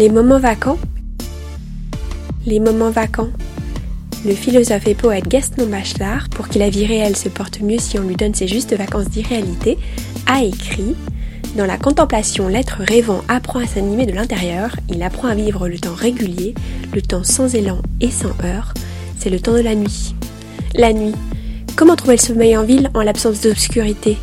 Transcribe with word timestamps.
Les 0.00 0.08
moments 0.08 0.38
vacants 0.38 0.78
Les 2.46 2.58
moments 2.58 2.88
vacants. 2.88 3.28
Le 4.24 4.32
philosophe 4.32 4.86
et 4.86 4.94
poète 4.94 5.28
Gaston 5.28 5.66
Bachelard, 5.66 6.30
pour 6.30 6.48
que 6.48 6.58
la 6.58 6.70
vie 6.70 6.86
réelle 6.86 7.18
se 7.18 7.28
porte 7.28 7.60
mieux 7.60 7.76
si 7.78 7.98
on 7.98 8.04
lui 8.04 8.16
donne 8.16 8.32
ses 8.32 8.48
justes 8.48 8.72
vacances 8.72 9.10
d'irréalité, 9.10 9.76
a 10.26 10.42
écrit 10.42 10.96
Dans 11.54 11.66
la 11.66 11.76
contemplation, 11.76 12.48
l'être 12.48 12.78
rêvant 12.80 13.20
apprend 13.28 13.58
à 13.58 13.66
s'animer 13.66 14.06
de 14.06 14.12
l'intérieur, 14.12 14.74
il 14.88 15.02
apprend 15.02 15.28
à 15.28 15.34
vivre 15.34 15.68
le 15.68 15.78
temps 15.78 15.94
régulier, 15.94 16.54
le 16.94 17.02
temps 17.02 17.22
sans 17.22 17.54
élan 17.54 17.82
et 18.00 18.10
sans 18.10 18.32
heurts, 18.42 18.72
c'est 19.18 19.28
le 19.28 19.38
temps 19.38 19.52
de 19.52 19.60
la 19.60 19.74
nuit. 19.74 20.14
La 20.76 20.94
nuit. 20.94 21.14
Comment 21.76 21.96
trouver 21.96 22.16
le 22.16 22.22
sommeil 22.22 22.56
en 22.56 22.64
ville 22.64 22.88
en 22.94 23.02
l'absence 23.02 23.42
d'obscurité? 23.42 24.16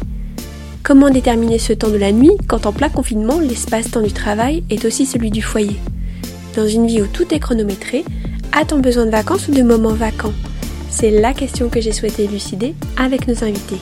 Comment 0.88 1.10
déterminer 1.10 1.60
ce 1.60 1.74
temps 1.74 1.90
de 1.90 1.98
la 1.98 2.14
nuit 2.14 2.32
quand 2.48 2.66
en 2.66 2.72
plein 2.72 2.88
confinement, 2.88 3.42
l'espace-temps 3.42 4.04
du 4.04 4.14
travail 4.14 4.64
est 4.70 4.86
aussi 4.86 5.06
celui 5.06 5.32
du 5.32 5.42
foyer? 5.42 5.76
Dans 6.56 6.66
une 6.66 6.88
vie 6.88 7.02
où 7.02 7.08
tout 7.08 7.34
est 7.34 7.40
chronométré, 7.40 8.06
a-t-on 8.54 8.80
besoin 8.80 9.06
de 9.06 9.12
vacances 9.12 9.50
ou 9.50 9.52
de 9.52 9.64
moments 9.64 9.90
vacants? 9.90 10.32
C'est 10.90 11.12
la 11.12 11.34
question 11.34 11.68
que 11.68 11.82
j'ai 11.82 11.92
souhaité 11.92 12.24
élucider 12.24 12.74
avec 12.96 13.28
nos 13.28 13.44
invités. 13.44 13.76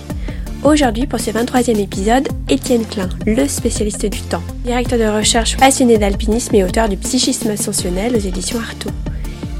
Aujourd'hui, 0.63 1.05
pour 1.05 1.19
ce 1.19 1.29
23e 1.29 1.77
épisode, 1.77 2.27
Étienne 2.49 2.87
Klein, 2.87 3.09
le 3.27 3.47
spécialiste 3.47 4.07
du 4.07 4.21
temps, 4.21 4.41
directeur 4.63 4.97
de 4.97 5.15
recherche 5.15 5.57
passionné 5.57 5.99
d'alpinisme 5.99 6.55
et 6.55 6.63
auteur 6.63 6.89
du 6.89 6.97
psychisme 6.97 7.51
ascensionnel 7.51 8.15
aux 8.15 8.19
éditions 8.19 8.57
Artaud. 8.57 8.89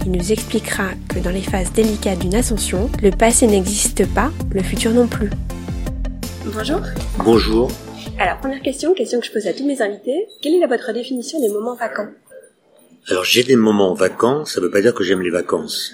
Il 0.08 0.14
nous 0.14 0.32
expliquera 0.32 0.88
que 1.10 1.20
dans 1.20 1.30
les 1.30 1.44
phases 1.44 1.72
délicates 1.74 2.18
d'une 2.18 2.34
ascension, 2.34 2.90
le 3.04 3.12
passé 3.12 3.46
n'existe 3.46 4.08
pas, 4.08 4.32
le 4.50 4.64
futur 4.64 4.94
non 4.94 5.06
plus. 5.06 5.30
Bonjour. 6.54 6.82
Bonjour. 7.18 7.72
Alors, 8.20 8.38
première 8.40 8.62
question, 8.62 8.94
question 8.94 9.20
que 9.20 9.26
je 9.26 9.32
pose 9.32 9.48
à 9.48 9.54
tous 9.54 9.66
mes 9.66 9.82
invités. 9.82 10.28
Quelle 10.42 10.54
est 10.54 10.68
votre 10.68 10.94
définition 10.94 11.42
des 11.42 11.50
moments 11.50 11.76
vacants? 11.76 12.10
Alors, 13.08 13.24
j'ai 13.24 13.44
des 13.44 13.56
moments 13.56 13.94
vacants, 13.96 14.46
ça 14.46 14.60
ne 14.60 14.66
veut 14.66 14.72
pas 14.72 14.82
dire 14.82 14.94
que 14.94 15.04
j'aime 15.04 15.22
les 15.22 15.32
vacances. 15.32 15.94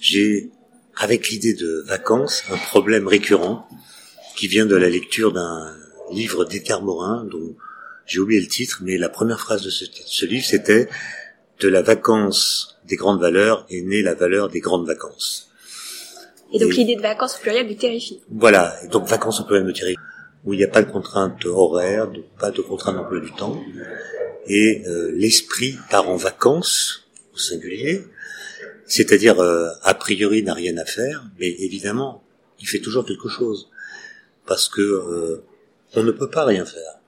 J'ai, 0.00 0.50
avec 0.96 1.28
l'idée 1.28 1.54
de 1.54 1.84
vacances, 1.86 2.44
un 2.50 2.56
problème 2.56 3.08
récurrent 3.08 3.68
qui 4.36 4.46
vient 4.46 4.66
de 4.66 4.76
la 4.76 4.88
lecture 4.88 5.32
d'un 5.32 5.74
livre 6.12 6.44
d'Éther 6.44 6.82
Morin, 6.82 7.24
dont 7.24 7.56
j'ai 8.06 8.20
oublié 8.20 8.40
le 8.40 8.46
titre, 8.48 8.80
mais 8.82 8.96
la 8.96 9.08
première 9.08 9.40
phrase 9.40 9.62
de 9.62 9.70
ce, 9.70 9.84
ce 10.06 10.24
livre, 10.24 10.44
c'était 10.44 10.88
de 11.58 11.68
la 11.68 11.82
vacance 11.82 12.78
des 12.86 12.96
grandes 12.96 13.20
valeurs 13.20 13.66
est 13.70 13.82
née 13.82 14.02
la 14.02 14.14
valeur 14.14 14.48
des 14.48 14.60
grandes 14.60 14.86
vacances. 14.86 15.49
Et 16.52 16.58
donc 16.58 16.74
l'idée 16.74 16.96
de 16.96 17.02
vacances 17.02 17.36
au 17.36 17.40
pluriel 17.40 17.66
du 17.66 17.76
terrifie. 17.76 18.20
Voilà, 18.30 18.76
et 18.84 18.88
donc 18.88 19.06
vacances 19.06 19.40
au 19.40 19.44
pluriel 19.44 19.66
me 19.66 19.72
terrifie, 19.72 19.98
où 20.44 20.54
il 20.54 20.56
n'y 20.56 20.64
a 20.64 20.68
pas 20.68 20.82
de 20.82 20.90
contrainte 20.90 21.44
horaire, 21.46 22.08
de, 22.08 22.22
pas 22.38 22.50
de 22.50 22.60
contrainte 22.60 22.96
d'emploi 22.96 23.20
du 23.20 23.32
temps, 23.32 23.60
et 24.46 24.82
euh, 24.86 25.12
l'esprit 25.14 25.76
part 25.90 26.08
en 26.08 26.16
vacances, 26.16 27.08
au 27.34 27.38
singulier, 27.38 28.04
c'est-à-dire 28.86 29.40
euh, 29.40 29.68
a 29.82 29.94
priori 29.94 30.42
n'a 30.42 30.54
rien 30.54 30.76
à 30.76 30.84
faire, 30.84 31.24
mais 31.38 31.48
évidemment, 31.48 32.24
il 32.58 32.66
fait 32.66 32.80
toujours 32.80 33.06
quelque 33.06 33.28
chose, 33.28 33.70
parce 34.46 34.68
que 34.68 34.80
euh, 34.80 35.44
on 35.94 36.02
ne 36.02 36.10
peut 36.10 36.30
pas 36.30 36.44
rien 36.44 36.64
faire. 36.64 36.98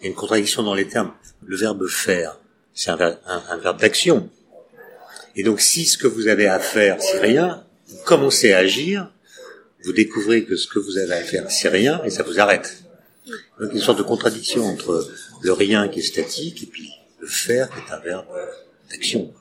Il 0.00 0.04
y 0.04 0.06
a 0.06 0.10
une 0.10 0.16
contradiction 0.16 0.62
dans 0.62 0.74
les 0.74 0.86
termes. 0.86 1.12
Le 1.44 1.56
verbe 1.56 1.86
faire, 1.86 2.40
c'est 2.74 2.90
un, 2.90 3.00
un, 3.00 3.42
un 3.48 3.56
verbe 3.58 3.80
d'action. 3.80 4.28
Et 5.36 5.44
donc 5.44 5.60
si 5.60 5.84
ce 5.84 5.98
que 5.98 6.08
vous 6.08 6.26
avez 6.26 6.48
à 6.48 6.58
faire, 6.58 7.00
c'est 7.00 7.20
rien, 7.20 7.64
vous 7.88 7.98
commencez 8.04 8.52
à 8.52 8.58
agir, 8.58 9.10
vous 9.84 9.92
découvrez 9.92 10.44
que 10.44 10.56
ce 10.56 10.68
que 10.68 10.78
vous 10.78 10.98
avez 10.98 11.14
à 11.14 11.22
faire, 11.22 11.50
c'est 11.50 11.68
rien, 11.68 12.02
et 12.04 12.10
ça 12.10 12.22
vous 12.22 12.38
arrête. 12.38 12.82
Donc 13.60 13.72
une 13.72 13.80
sorte 13.80 13.98
de 13.98 14.02
contradiction 14.02 14.64
entre 14.64 15.10
le 15.42 15.52
rien 15.52 15.88
qui 15.88 16.00
est 16.00 16.02
statique 16.02 16.62
et 16.62 16.66
puis 16.66 16.90
le 17.20 17.26
faire 17.26 17.68
qui 17.70 17.78
est 17.78 17.92
un 17.92 17.98
verbe 17.98 18.26
d'action. 18.90 19.32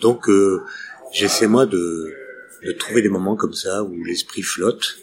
Donc 0.00 0.28
euh, 0.28 0.62
j'essaie 1.12 1.46
moi 1.46 1.66
de, 1.66 2.14
de, 2.62 2.72
trouver 2.72 3.02
des 3.02 3.08
moments 3.08 3.36
comme 3.36 3.54
ça 3.54 3.82
où 3.82 4.04
l'esprit 4.04 4.42
flotte. 4.42 4.98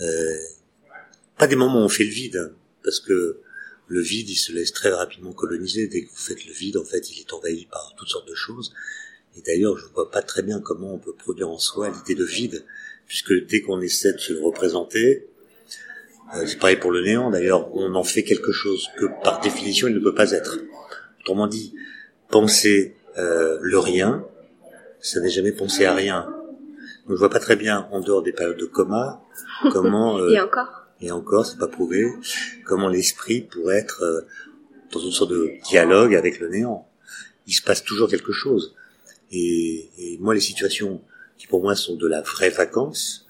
Euh, 0.00 0.36
pas 1.38 1.46
des 1.46 1.56
moments 1.56 1.80
où 1.80 1.84
on 1.84 1.88
fait 1.88 2.04
le 2.04 2.10
vide, 2.10 2.52
parce 2.82 3.00
que 3.00 3.40
le 3.86 4.00
vide, 4.00 4.30
il 4.30 4.36
se 4.36 4.52
laisse 4.52 4.72
très 4.72 4.90
rapidement 4.90 5.32
coloniser. 5.32 5.88
Dès 5.88 6.04
que 6.04 6.10
vous 6.10 6.16
faites 6.16 6.44
le 6.46 6.52
vide, 6.52 6.76
en 6.76 6.84
fait, 6.84 7.10
il 7.10 7.20
est 7.20 7.32
envahi 7.32 7.66
par 7.66 7.94
toutes 7.96 8.08
sortes 8.08 8.28
de 8.28 8.34
choses. 8.34 8.72
Et 9.36 9.42
d'ailleurs, 9.42 9.76
je 9.76 9.86
vois 9.94 10.10
pas 10.10 10.22
très 10.22 10.42
bien 10.42 10.60
comment 10.60 10.94
on 10.94 10.98
peut 10.98 11.14
produire 11.14 11.50
en 11.50 11.58
soi 11.58 11.90
l'idée 11.90 12.14
de 12.14 12.24
vide, 12.24 12.64
puisque 13.06 13.32
dès 13.46 13.60
qu'on 13.60 13.80
essaie 13.80 14.12
de 14.12 14.18
se 14.18 14.32
le 14.32 14.40
représenter, 14.40 15.26
euh, 16.34 16.46
c'est 16.46 16.58
pareil 16.58 16.76
pour 16.76 16.90
le 16.90 17.02
néant 17.02 17.30
d'ailleurs, 17.30 17.74
on 17.76 17.94
en 17.94 18.04
fait 18.04 18.22
quelque 18.22 18.52
chose 18.52 18.88
que 18.96 19.06
par 19.22 19.40
définition 19.40 19.88
il 19.88 19.94
ne 19.94 20.00
peut 20.00 20.14
pas 20.14 20.30
être. 20.32 20.58
Autrement 21.20 21.46
dit, 21.46 21.74
penser 22.28 22.96
euh, 23.18 23.58
le 23.60 23.78
rien, 23.78 24.24
ça 25.00 25.20
n'est 25.20 25.30
jamais 25.30 25.52
penser 25.52 25.84
à 25.84 25.94
rien. 25.94 26.34
Donc 27.06 27.16
je 27.16 27.18
vois 27.18 27.30
pas 27.30 27.38
très 27.38 27.56
bien, 27.56 27.86
en 27.92 28.00
dehors 28.00 28.22
des 28.22 28.32
périodes 28.32 28.58
de 28.58 28.64
coma, 28.64 29.22
comment... 29.72 30.18
Euh, 30.18 30.30
et 30.30 30.40
encore 30.40 30.86
Et 31.00 31.10
encore, 31.12 31.46
c'est 31.46 31.58
pas 31.58 31.68
prouvé, 31.68 32.06
comment 32.64 32.88
l'esprit 32.88 33.42
pourrait 33.42 33.78
être 33.78 34.02
euh, 34.02 34.22
dans 34.92 35.00
une 35.00 35.12
sorte 35.12 35.30
de 35.30 35.52
dialogue 35.68 36.14
avec 36.14 36.40
le 36.40 36.48
néant. 36.48 36.88
Il 37.46 37.52
se 37.52 37.62
passe 37.62 37.84
toujours 37.84 38.08
quelque 38.08 38.32
chose. 38.32 38.74
Et, 39.34 39.90
et, 39.98 40.18
moi, 40.18 40.34
les 40.34 40.40
situations 40.40 41.00
qui 41.36 41.46
pour 41.46 41.60
moi 41.60 41.74
sont 41.74 41.96
de 41.96 42.06
la 42.06 42.20
vraie 42.20 42.50
vacance, 42.50 43.26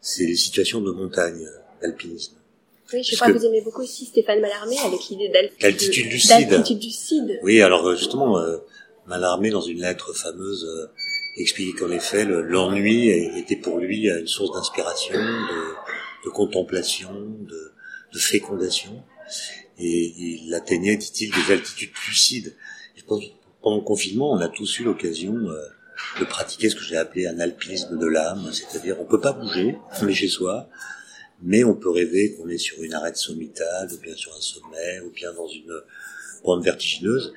c'est 0.00 0.24
les 0.24 0.36
situations 0.36 0.80
de 0.80 0.90
montagne, 0.90 1.46
d'alpinisme. 1.82 2.34
Oui, 2.92 3.02
je 3.02 3.16
crois 3.16 3.28
que 3.28 3.38
vous 3.38 3.44
aimez 3.44 3.62
beaucoup 3.62 3.82
aussi 3.82 4.06
Stéphane 4.06 4.40
Mallarmé 4.40 4.78
avec 4.78 5.00
l'idée 5.08 5.30
d'altitude 5.60 6.10
lucide. 6.12 6.62
Lucide. 6.68 7.40
Oui, 7.42 7.60
alors 7.60 7.86
euh, 7.86 7.96
justement, 7.96 8.38
euh, 8.38 8.58
Mallarmé 9.06 9.50
dans 9.50 9.60
une 9.60 9.80
lettre 9.80 10.12
fameuse 10.14 10.64
euh, 10.64 10.90
expliquait 11.36 11.78
qu'en 11.78 11.90
effet 11.90 12.24
l'ennui 12.24 13.08
était 13.08 13.56
pour 13.56 13.78
lui 13.78 14.08
une 14.08 14.26
source 14.26 14.52
d'inspiration, 14.52 15.14
de, 15.14 16.26
de, 16.26 16.30
contemplation, 16.30 17.12
de, 17.12 17.72
de 18.12 18.18
fécondation, 18.18 19.02
et 19.78 20.14
il 20.16 20.54
atteignait, 20.54 20.96
dit-il, 20.96 21.30
des 21.32 21.52
altitudes 21.52 21.90
lucides. 22.06 22.54
Je 22.94 23.02
pense 23.02 23.24
pendant 23.64 23.78
le 23.78 23.82
confinement, 23.82 24.30
on 24.30 24.40
a 24.40 24.48
tous 24.48 24.78
eu 24.80 24.84
l'occasion 24.84 25.34
euh, 25.34 25.58
de 26.20 26.24
pratiquer 26.26 26.68
ce 26.68 26.76
que 26.76 26.82
j'ai 26.82 26.98
appelé 26.98 27.26
un 27.26 27.40
alpinisme 27.40 27.98
de 27.98 28.06
l'âme, 28.06 28.50
c'est-à-dire 28.52 29.00
on 29.00 29.06
peut 29.06 29.22
pas 29.22 29.32
bouger, 29.32 29.78
on 30.02 30.06
est 30.06 30.12
chez 30.12 30.28
soi, 30.28 30.68
mais 31.42 31.64
on 31.64 31.74
peut 31.74 31.88
rêver 31.88 32.34
qu'on 32.34 32.46
est 32.50 32.58
sur 32.58 32.82
une 32.82 32.92
arête 32.92 33.16
sommitale, 33.16 33.88
ou 33.90 33.98
bien 34.02 34.14
sur 34.14 34.34
un 34.36 34.40
sommet, 34.40 35.00
ou 35.06 35.10
bien 35.12 35.32
dans 35.32 35.48
une 35.48 35.72
pente 36.44 36.62
vertigineuse. 36.62 37.32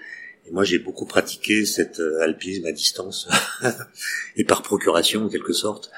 Et 0.46 0.52
moi, 0.52 0.66
j'ai 0.66 0.80
beaucoup 0.80 1.06
pratiqué 1.06 1.66
cet 1.66 2.02
euh, 2.02 2.20
alpinisme 2.22 2.66
à 2.66 2.74
distance 2.74 3.30
et 4.36 4.44
par 4.44 4.64
procuration, 4.64 5.24
en 5.24 5.30
quelque 5.30 5.54
sorte, 5.54 5.92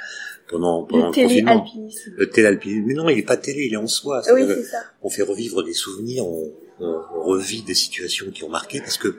pendant, 0.48 0.84
pendant 0.84 1.10
le, 1.10 1.16
le 1.16 1.24
confinement. 1.24 1.66
Le 2.18 2.30
téléalpinisme. 2.30 2.86
Mais 2.86 2.94
non, 2.94 3.10
il 3.10 3.16
n'est 3.16 3.24
pas 3.24 3.38
télé, 3.38 3.66
il 3.66 3.74
est 3.74 3.78
en 3.78 3.88
soi. 3.88 4.22
Oui, 4.32 4.44
c'est 4.48 4.64
ça. 4.64 4.78
On 5.02 5.10
fait 5.10 5.24
revivre 5.24 5.64
des 5.64 5.74
souvenirs, 5.74 6.28
on, 6.28 6.54
on, 6.80 7.02
on 7.16 7.24
revit 7.24 7.64
des 7.64 7.74
situations 7.74 8.30
qui 8.30 8.44
ont 8.44 8.50
marqué, 8.50 8.80
parce 8.80 9.00
que 9.00 9.16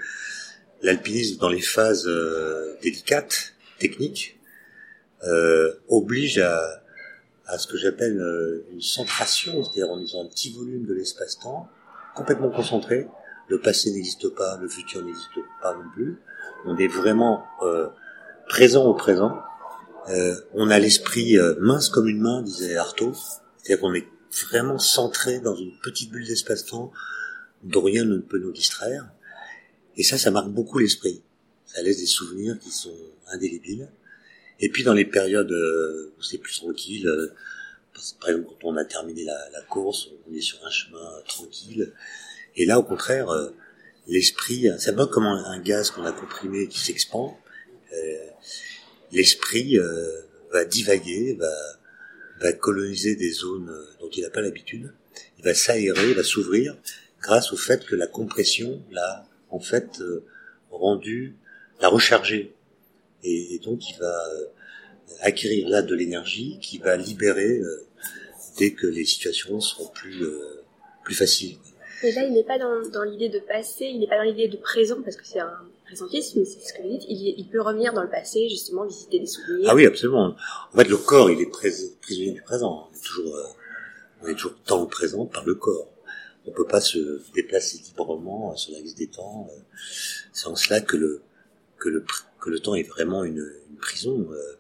l'alpinisme 0.83 1.39
dans 1.39 1.49
les 1.49 1.61
phases 1.61 2.07
euh, 2.07 2.77
délicates, 2.83 3.55
techniques, 3.79 4.39
euh, 5.25 5.73
oblige 5.89 6.39
à, 6.39 6.83
ce 7.59 7.67
que 7.67 7.77
j'appelle 7.77 8.19
euh, 8.21 8.65
une 8.73 8.81
centration, 8.81 9.65
c'est-à-dire 9.65 9.91
en 9.91 10.01
usant 10.01 10.25
un 10.25 10.29
petit 10.29 10.53
volume 10.53 10.87
de 10.87 10.95
l'espace-temps, 10.95 11.69
complètement 12.15 12.51
concentré. 12.51 13.09
Le 13.49 13.61
passé 13.61 13.91
n'existe 13.91 14.29
pas, 14.29 14.57
le 14.59 14.69
futur 14.69 15.05
n'existe 15.05 15.41
pas 15.61 15.75
non 15.75 15.91
plus. 15.93 16.19
On 16.65 16.77
est 16.77 16.87
vraiment 16.87 17.45
présent 18.49 18.85
au 18.85 18.95
présent. 18.95 19.43
On 20.55 20.71
a 20.71 20.79
l'esprit 20.79 21.37
mince 21.59 21.89
comme 21.89 22.07
une 22.07 22.21
main, 22.21 22.43
disait 22.43 22.77
Artaud. 22.77 23.13
C'est-à-dire 23.57 23.81
qu'on 23.81 23.95
est 23.95 24.07
vraiment 24.49 24.79
centré 24.79 25.41
dans 25.41 25.57
une 25.57 25.73
petite 25.83 26.13
bulle 26.13 26.29
d'espace-temps 26.29 26.93
dont 27.65 27.83
rien 27.83 28.05
ne 28.05 28.19
peut 28.19 28.39
nous 28.39 28.53
distraire. 28.53 29.11
Et 29.97 30.03
ça, 30.03 30.19
ça 30.19 30.31
marque 30.31 30.51
beaucoup 30.51 30.79
l'esprit. 30.79 31.23
Ça 31.67 31.83
laisse 31.83 31.99
des 31.99 32.07
souvenirs 32.07 32.59
qui 32.59 32.71
sont 32.71 32.97
indélébiles. 33.29 33.89
Et 34.61 34.69
puis 34.69 34.83
dans 34.83 34.95
les 34.95 35.05
périodes 35.05 35.53
où 35.53 36.23
c'est 36.23 36.39
plus 36.39 36.57
tranquille, 36.57 37.09
par 38.21 38.31
exemple 38.31 38.49
quand 38.49 38.69
on 38.69 38.77
a 38.77 38.85
terminé 38.85 39.25
la, 39.25 39.51
la, 39.51 39.63
course, 39.63 40.09
on 40.29 40.35
est 40.35 40.41
sur 40.41 40.65
un 40.65 40.71
chemin 40.71 41.23
tranquille. 41.27 41.93
Et 42.57 42.67
là, 42.67 42.79
au 42.79 42.83
contraire, 42.83 43.29
l'esprit, 44.07 44.69
c'est 44.79 44.91
un 44.91 44.95
peu 44.95 45.07
comme 45.07 45.25
un, 45.25 45.59
gaz 45.61 45.91
qu'on 45.91 46.05
a 46.05 46.13
comprimé 46.13 46.69
qui 46.69 46.81
s'expand. 46.81 47.37
Euh, 47.93 48.27
l'esprit 49.13 49.79
euh, 49.79 50.23
va 50.53 50.65
divaguer, 50.65 51.35
va, 51.35 51.53
va 52.41 52.53
coloniser 52.53 53.17
des 53.17 53.33
zones 53.33 53.73
dont 54.01 54.11
il 54.11 54.23
n'a 54.23 54.31
pas 54.31 54.41
l'habitude. 54.41 54.93
Il 55.39 55.45
va 55.45 55.55
s'aérer, 55.55 56.15
va 56.15 56.23
s'ouvrir 56.23 56.77
grâce 57.21 57.53
au 57.53 57.57
fait 57.57 57.85
que 57.85 57.95
la 57.95 58.07
compression, 58.07 58.83
là, 58.91 59.27
en 59.51 59.61
fait 59.61 60.01
euh, 60.01 60.25
rendu, 60.71 61.37
la 61.81 61.89
recharger. 61.89 62.55
Et, 63.23 63.55
et, 63.55 63.59
donc 63.59 63.89
il 63.91 63.99
va 63.99 64.07
euh, 64.07 64.47
acquérir 65.21 65.69
là 65.69 65.83
de 65.83 65.95
l'énergie 65.95 66.59
qui 66.61 66.79
va 66.79 66.97
libérer 66.97 67.59
euh, 67.59 67.87
dès 68.59 68.73
que 68.73 68.87
les 68.87 69.05
situations 69.05 69.61
seront 69.61 69.89
plus 69.89 70.25
plus 71.05 71.15
faciles. 71.15 71.57
Et 72.03 72.13
là, 72.13 72.25
il 72.25 72.33
n'est 72.33 72.45
pas 72.45 72.59
dans, 72.59 72.89
dans 72.91 73.03
l'idée 73.03 73.29
de 73.29 73.41
passé, 73.41 73.85
il 73.85 74.01
n'est 74.01 74.07
pas 74.07 74.17
dans 74.17 74.23
l'idée 74.23 74.49
de 74.49 74.57
présent, 74.57 75.03
parce 75.03 75.17
que 75.17 75.27
c'est 75.27 75.41
un 75.41 75.53
présentisme, 75.85 76.45
c'est 76.45 76.67
ce 76.67 76.73
que 76.73 76.83
vous 76.83 76.89
dites. 76.89 77.05
Il, 77.09 77.35
il, 77.39 77.47
peut 77.49 77.61
revenir 77.61 77.93
dans 77.93 78.03
le 78.03 78.09
passé, 78.09 78.49
justement, 78.49 78.87
visiter 78.87 79.19
des 79.19 79.27
souvenirs. 79.27 79.69
Ah 79.71 79.75
oui, 79.75 79.85
absolument. 79.85 80.35
En 80.73 80.77
fait, 80.77 80.89
le 80.89 80.97
corps, 80.97 81.31
il 81.31 81.41
est 81.43 81.51
prisonnier 81.51 82.33
du 82.33 82.43
présent. 82.43 82.89
On 82.91 82.97
est 82.97 83.03
toujours, 83.03 83.57
on 84.23 84.27
est 84.29 84.35
toujours 84.35 84.55
dans 84.67 84.81
le 84.81 84.89
présent 84.89 85.27
par 85.27 85.45
le 85.45 85.55
corps. 85.55 85.89
On 86.47 86.53
peut 86.53 86.67
pas 86.67 86.81
se 86.81 87.21
déplacer 87.35 87.79
librement 87.79 88.57
sur 88.57 88.73
l'axe 88.73 88.95
des 88.95 89.09
temps. 89.09 89.49
Euh, 89.51 89.61
c'est 90.33 90.47
en 90.47 90.57
cela 90.57 90.81
que 90.81 90.97
le 90.97 91.23
que 91.79 91.89
le 91.89 92.05
que 92.41 92.51
le 92.51 92.61
temps 92.61 92.75
est 92.75 92.89
vraiment 92.89 93.25
une, 93.25 93.47
une 93.71 93.77
prison, 93.77 94.27
euh, 94.31 94.59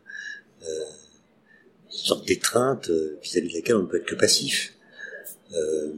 euh, 0.63 0.85
une 1.87 1.99
sorte 1.99 2.27
d'étreinte 2.27 2.91
euh, 2.91 3.19
vis-à-vis 3.23 3.49
de 3.49 3.55
laquelle 3.55 3.77
on 3.77 3.83
ne 3.83 3.87
peut 3.87 3.97
être 3.97 4.07
que 4.07 4.15
passif. 4.15 4.75
Euh, 5.53 5.93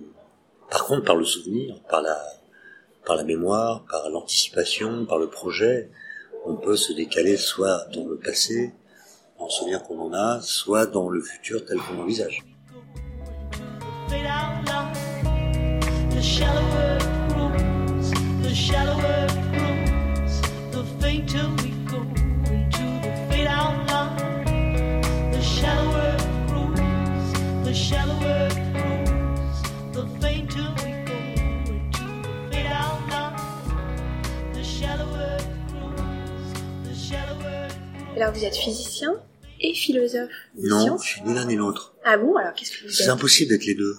par 0.71 0.87
contre, 0.87 1.05
par 1.05 1.17
le 1.17 1.25
souvenir, 1.25 1.81
par 1.91 2.01
la, 2.01 2.19
par 3.05 3.17
la 3.17 3.25
mémoire, 3.25 3.85
par 3.91 4.09
l'anticipation, 4.09 5.05
par 5.05 5.19
le 5.19 5.29
projet, 5.29 5.91
on 6.47 6.57
peut 6.57 6.77
se 6.77 6.93
décaler 6.93 7.37
soit 7.37 7.87
dans 7.93 8.07
le 8.07 8.17
passé, 8.17 8.73
en 9.39 9.49
souvenir 9.49 9.83
qu'on 9.83 9.99
en 9.99 10.13
a, 10.13 10.41
soit 10.41 10.87
dans 10.87 11.11
le 11.11 11.21
futur 11.21 11.65
tel 11.65 11.79
qu'on 11.79 12.07
Alors 38.17 38.35
vous 38.35 38.45
êtes 38.45 38.57
physicien 38.57 39.13
et 39.61 39.75
philosophe. 39.75 40.31
Non, 40.57 40.97
je 40.97 41.09
suis 41.09 41.23
ni 41.23 41.35
l'un 41.35 41.45
ni 41.45 41.57
l'autre. 41.57 41.95
Ah 42.05 42.17
bon 42.17 42.37
Alors 42.37 42.55
qu'est-ce 42.55 42.71
que 42.71 42.85
vous 42.85 42.89
êtes? 42.89 42.95
C'est 42.95 43.09
impossible 43.09 43.51
d'être 43.51 43.67
les 43.67 43.75
deux. 43.75 43.97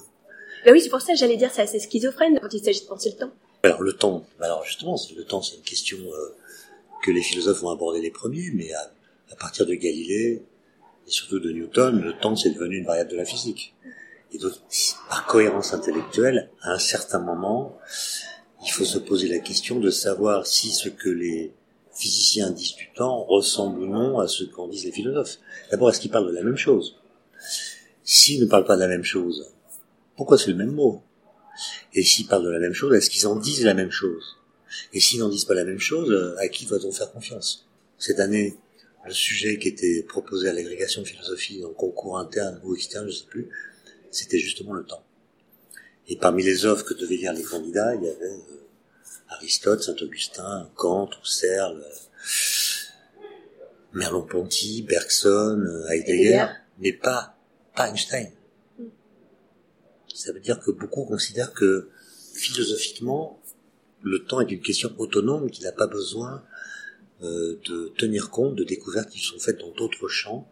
Bah 0.65 0.71
oui, 0.71 0.81
c'est 0.81 0.89
pour 0.89 1.01
ça 1.01 1.13
j'allais 1.15 1.37
dire 1.37 1.51
c'est 1.51 1.61
assez 1.61 1.79
schizophrène 1.79 2.39
quand 2.41 2.53
il 2.53 2.63
s'agit 2.63 2.81
de 2.81 2.87
penser 2.87 3.11
le 3.11 3.17
temps. 3.17 3.31
Alors 3.63 3.81
le 3.81 3.93
temps, 3.93 4.25
alors 4.39 4.63
justement, 4.65 4.95
le 5.15 5.23
temps 5.23 5.41
c'est 5.41 5.55
une 5.55 5.63
question 5.63 5.97
euh, 5.97 6.35
que 7.03 7.11
les 7.11 7.21
philosophes 7.21 7.61
vont 7.61 7.69
aborder 7.69 8.01
les 8.01 8.11
premiers, 8.11 8.49
mais 8.53 8.71
à, 8.73 8.91
à, 9.31 9.35
partir 9.35 9.65
de 9.65 9.73
Galilée 9.73 10.43
et 11.07 11.11
surtout 11.11 11.39
de 11.39 11.51
Newton, 11.51 12.01
le 12.01 12.13
temps 12.13 12.35
c'est 12.35 12.51
devenu 12.51 12.77
une 12.77 12.85
variable 12.85 13.11
de 13.11 13.17
la 13.17 13.25
physique. 13.25 13.73
Et 14.33 14.39
donc, 14.39 14.53
par 15.09 15.27
cohérence 15.27 15.73
intellectuelle, 15.73 16.49
à 16.61 16.71
un 16.71 16.79
certain 16.79 17.19
moment, 17.19 17.77
il 18.65 18.71
faut 18.71 18.85
se 18.85 18.97
poser 18.97 19.27
la 19.27 19.39
question 19.39 19.79
de 19.79 19.91
savoir 19.91 20.47
si 20.47 20.71
ce 20.71 20.89
que 20.89 21.09
les 21.09 21.53
physiciens 21.93 22.49
disent 22.49 22.75
du 22.75 22.89
temps 22.95 23.23
ressemble 23.25 23.81
ou 23.81 23.85
non 23.85 24.19
à 24.19 24.27
ce 24.27 24.43
qu'en 24.43 24.67
disent 24.67 24.85
les 24.85 24.91
philosophes. 24.91 25.37
D'abord, 25.69 25.89
est-ce 25.89 25.99
qu'ils 25.99 26.09
parlent 26.09 26.27
de 26.27 26.35
la 26.35 26.43
même 26.43 26.57
chose? 26.57 26.97
S'ils 28.03 28.41
ne 28.41 28.47
parlent 28.47 28.65
pas 28.65 28.75
de 28.75 28.81
la 28.81 28.87
même 28.87 29.03
chose, 29.03 29.53
pourquoi 30.15 30.37
c'est 30.37 30.49
le 30.49 30.57
même 30.57 30.71
mot? 30.71 31.01
Et 31.93 32.03
s'ils 32.03 32.27
parlent 32.27 32.45
de 32.45 32.49
la 32.49 32.59
même 32.59 32.73
chose, 32.73 32.95
est-ce 32.95 33.09
qu'ils 33.09 33.27
en 33.27 33.35
disent 33.35 33.63
la 33.63 33.73
même 33.73 33.91
chose? 33.91 34.37
Et 34.91 34.99
s'ils 34.99 35.19
n'en 35.19 35.29
disent 35.29 35.45
pas 35.45 35.53
la 35.53 35.65
même 35.65 35.79
chose, 35.79 36.35
à 36.39 36.47
qui 36.47 36.65
va-t-on 36.65 36.91
faire 36.91 37.11
confiance? 37.11 37.67
Cette 37.97 38.19
année, 38.19 38.57
le 39.05 39.13
sujet 39.13 39.57
qui 39.57 39.67
était 39.67 40.03
proposé 40.03 40.49
à 40.49 40.53
l'agrégation 40.53 41.01
de 41.01 41.07
philosophie 41.07 41.63
en 41.65 41.73
concours 41.73 42.17
interne 42.17 42.59
ou 42.63 42.75
externe, 42.75 43.05
je 43.05 43.11
ne 43.11 43.17
sais 43.17 43.25
plus, 43.25 43.49
c'était 44.11 44.39
justement 44.39 44.73
le 44.73 44.83
temps. 44.83 45.03
Et 46.07 46.17
parmi 46.17 46.43
les 46.43 46.65
offres 46.65 46.85
que 46.85 46.93
devaient 46.93 47.17
lire 47.17 47.33
les 47.33 47.43
candidats, 47.43 47.95
il 47.95 48.03
y 48.03 48.09
avait 48.09 48.25
euh, 48.25 48.67
Aristote, 49.29 49.83
Saint-Augustin, 49.83 50.69
Kant, 50.75 51.09
Husserl, 51.23 51.81
euh, 51.81 53.19
Merleau-Ponty, 53.93 54.83
Bergson, 54.83 55.61
euh, 55.65 55.89
Heidegger, 55.89 56.47
mais 56.79 56.93
pas, 56.93 57.37
pas 57.75 57.89
Einstein. 57.89 58.31
Ça 60.13 60.31
veut 60.31 60.39
dire 60.39 60.59
que 60.59 60.71
beaucoup 60.71 61.05
considèrent 61.05 61.53
que 61.53 61.89
philosophiquement, 62.33 63.41
le 64.01 64.23
temps 64.23 64.41
est 64.41 64.51
une 64.51 64.61
question 64.61 64.93
autonome 64.97 65.49
qui 65.49 65.63
n'a 65.63 65.71
pas 65.71 65.87
besoin 65.87 66.43
euh, 67.21 67.59
de 67.65 67.93
tenir 67.97 68.29
compte 68.29 68.55
de 68.55 68.63
découvertes 68.63 69.09
qui 69.09 69.19
sont 69.19 69.39
faites 69.39 69.59
dans 69.59 69.71
d'autres 69.71 70.07
champs 70.07 70.47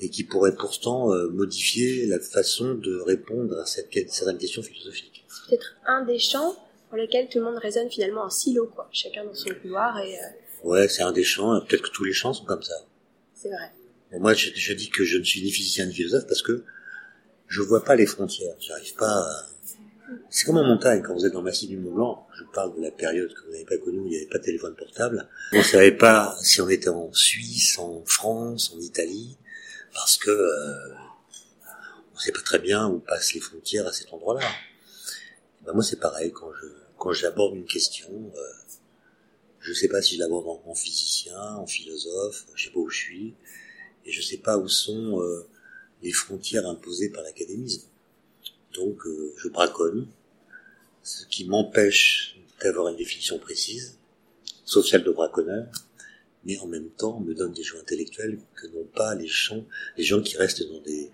et 0.00 0.10
qui 0.10 0.24
pourraient 0.24 0.54
pourtant 0.54 1.12
euh, 1.12 1.28
modifier 1.28 2.06
la 2.06 2.20
façon 2.20 2.74
de 2.74 2.96
répondre 3.00 3.58
à 3.58 3.66
cette 3.66 3.88
certaines 4.10 4.38
questions 4.38 4.62
philosophiques. 4.62 5.24
C'est 5.28 5.50
peut-être 5.50 5.76
un 5.86 6.04
des 6.04 6.18
champs 6.18 6.56
pour 6.88 6.98
lesquels 6.98 7.28
tout 7.28 7.38
le 7.38 7.44
monde 7.44 7.58
résonne 7.58 7.88
finalement 7.90 8.24
en 8.24 8.30
silo, 8.30 8.66
quoi. 8.66 8.88
Chacun 8.92 9.24
dans 9.24 9.34
son 9.34 9.50
couloir 9.62 9.98
et. 9.98 10.16
Euh... 10.16 10.22
Ouais, 10.62 10.88
c'est 10.88 11.02
un 11.02 11.12
des 11.12 11.24
champs. 11.24 11.60
Peut-être 11.60 11.82
que 11.82 11.90
tous 11.90 12.04
les 12.04 12.12
champs 12.12 12.32
sont 12.32 12.44
comme 12.44 12.62
ça. 12.62 12.74
C'est 13.34 13.50
vrai. 13.50 14.18
moi, 14.18 14.34
je, 14.34 14.50
je, 14.54 14.72
dis 14.72 14.90
que 14.90 15.04
je 15.04 15.18
ne 15.18 15.24
suis 15.24 15.42
ni 15.42 15.50
physicien 15.50 15.86
ni 15.86 15.94
philosophe 15.94 16.26
parce 16.26 16.42
que 16.42 16.64
je 17.48 17.62
vois 17.62 17.84
pas 17.84 17.96
les 17.96 18.06
frontières. 18.06 18.54
J'arrive 18.60 18.94
pas. 18.94 19.06
À... 19.06 19.46
C'est 20.30 20.44
comme 20.44 20.58
en 20.58 20.64
montagne 20.64 21.02
quand 21.02 21.14
vous 21.14 21.24
êtes 21.26 21.32
dans 21.32 21.40
le 21.40 21.44
massif 21.44 21.68
du 21.68 21.76
Mont 21.76 21.92
Blanc. 21.92 22.26
Je 22.34 22.44
parle 22.52 22.76
de 22.76 22.82
la 22.82 22.90
période 22.90 23.32
que 23.32 23.46
vous 23.46 23.52
n'avez 23.52 23.64
pas 23.64 23.78
connue 23.78 24.00
où 24.00 24.06
il 24.06 24.10
n'y 24.10 24.16
avait 24.16 24.26
pas 24.26 24.38
de 24.38 24.44
téléphone 24.44 24.74
portable. 24.74 25.28
On 25.52 25.58
ne 25.58 25.62
savait 25.62 25.96
pas 25.96 26.36
si 26.42 26.60
on 26.60 26.68
était 26.68 26.88
en 26.88 27.12
Suisse, 27.12 27.78
en 27.78 28.02
France, 28.04 28.72
en 28.74 28.80
Italie, 28.80 29.36
parce 29.94 30.16
que 30.16 30.30
euh, 30.30 30.94
on 32.12 32.16
ne 32.16 32.20
sait 32.20 32.32
pas 32.32 32.42
très 32.42 32.58
bien 32.58 32.88
où 32.88 32.98
passent 32.98 33.34
les 33.34 33.40
frontières 33.40 33.86
à 33.86 33.92
cet 33.92 34.12
endroit-là. 34.12 34.46
Ben 35.64 35.72
moi, 35.72 35.82
c'est 35.82 36.00
pareil 36.00 36.32
quand 36.32 36.52
je 36.52 36.66
quand 36.98 37.12
j'aborde 37.12 37.54
une 37.54 37.66
question. 37.66 38.32
Euh, 38.34 38.40
je 39.60 39.70
ne 39.70 39.74
sais 39.74 39.88
pas 39.88 40.02
si 40.02 40.16
je 40.16 40.20
l'aborde 40.20 40.46
en, 40.46 40.62
en, 40.70 40.74
physicien, 40.74 41.38
en 41.56 41.66
philosophe, 41.66 42.46
je 42.54 42.64
sais 42.64 42.70
pas 42.70 42.80
où 42.80 42.88
je 42.88 42.96
suis, 42.96 43.34
et 44.04 44.12
je 44.12 44.20
sais 44.20 44.36
pas 44.36 44.58
où 44.58 44.68
sont 44.68 45.20
euh, 45.22 45.48
les 46.04 46.12
frontières 46.12 46.68
imposées 46.68 47.08
par 47.08 47.22
l'académisme. 47.22 47.88
Donc 48.74 49.04
euh, 49.06 49.34
je 49.38 49.48
braconne, 49.48 50.06
ce 51.02 51.26
qui 51.26 51.46
m'empêche 51.46 52.36
d'avoir 52.62 52.88
une 52.88 52.96
définition 52.96 53.38
précise, 53.38 53.98
sauf 54.64 54.86
celle 54.86 55.02
de 55.02 55.10
braconneur, 55.10 55.66
mais 56.44 56.58
en 56.58 56.66
même 56.66 56.90
temps 56.90 57.20
me 57.20 57.34
donne 57.34 57.52
des 57.52 57.62
jeux 57.62 57.78
intellectuels 57.78 58.38
que 58.54 58.66
n'ont 58.68 58.84
pas 58.94 59.14
les 59.14 59.26
gens, 59.26 59.64
les 59.96 60.04
gens 60.04 60.20
qui 60.20 60.36
restent 60.36 60.68
dans 60.68 60.80
des 60.80 61.10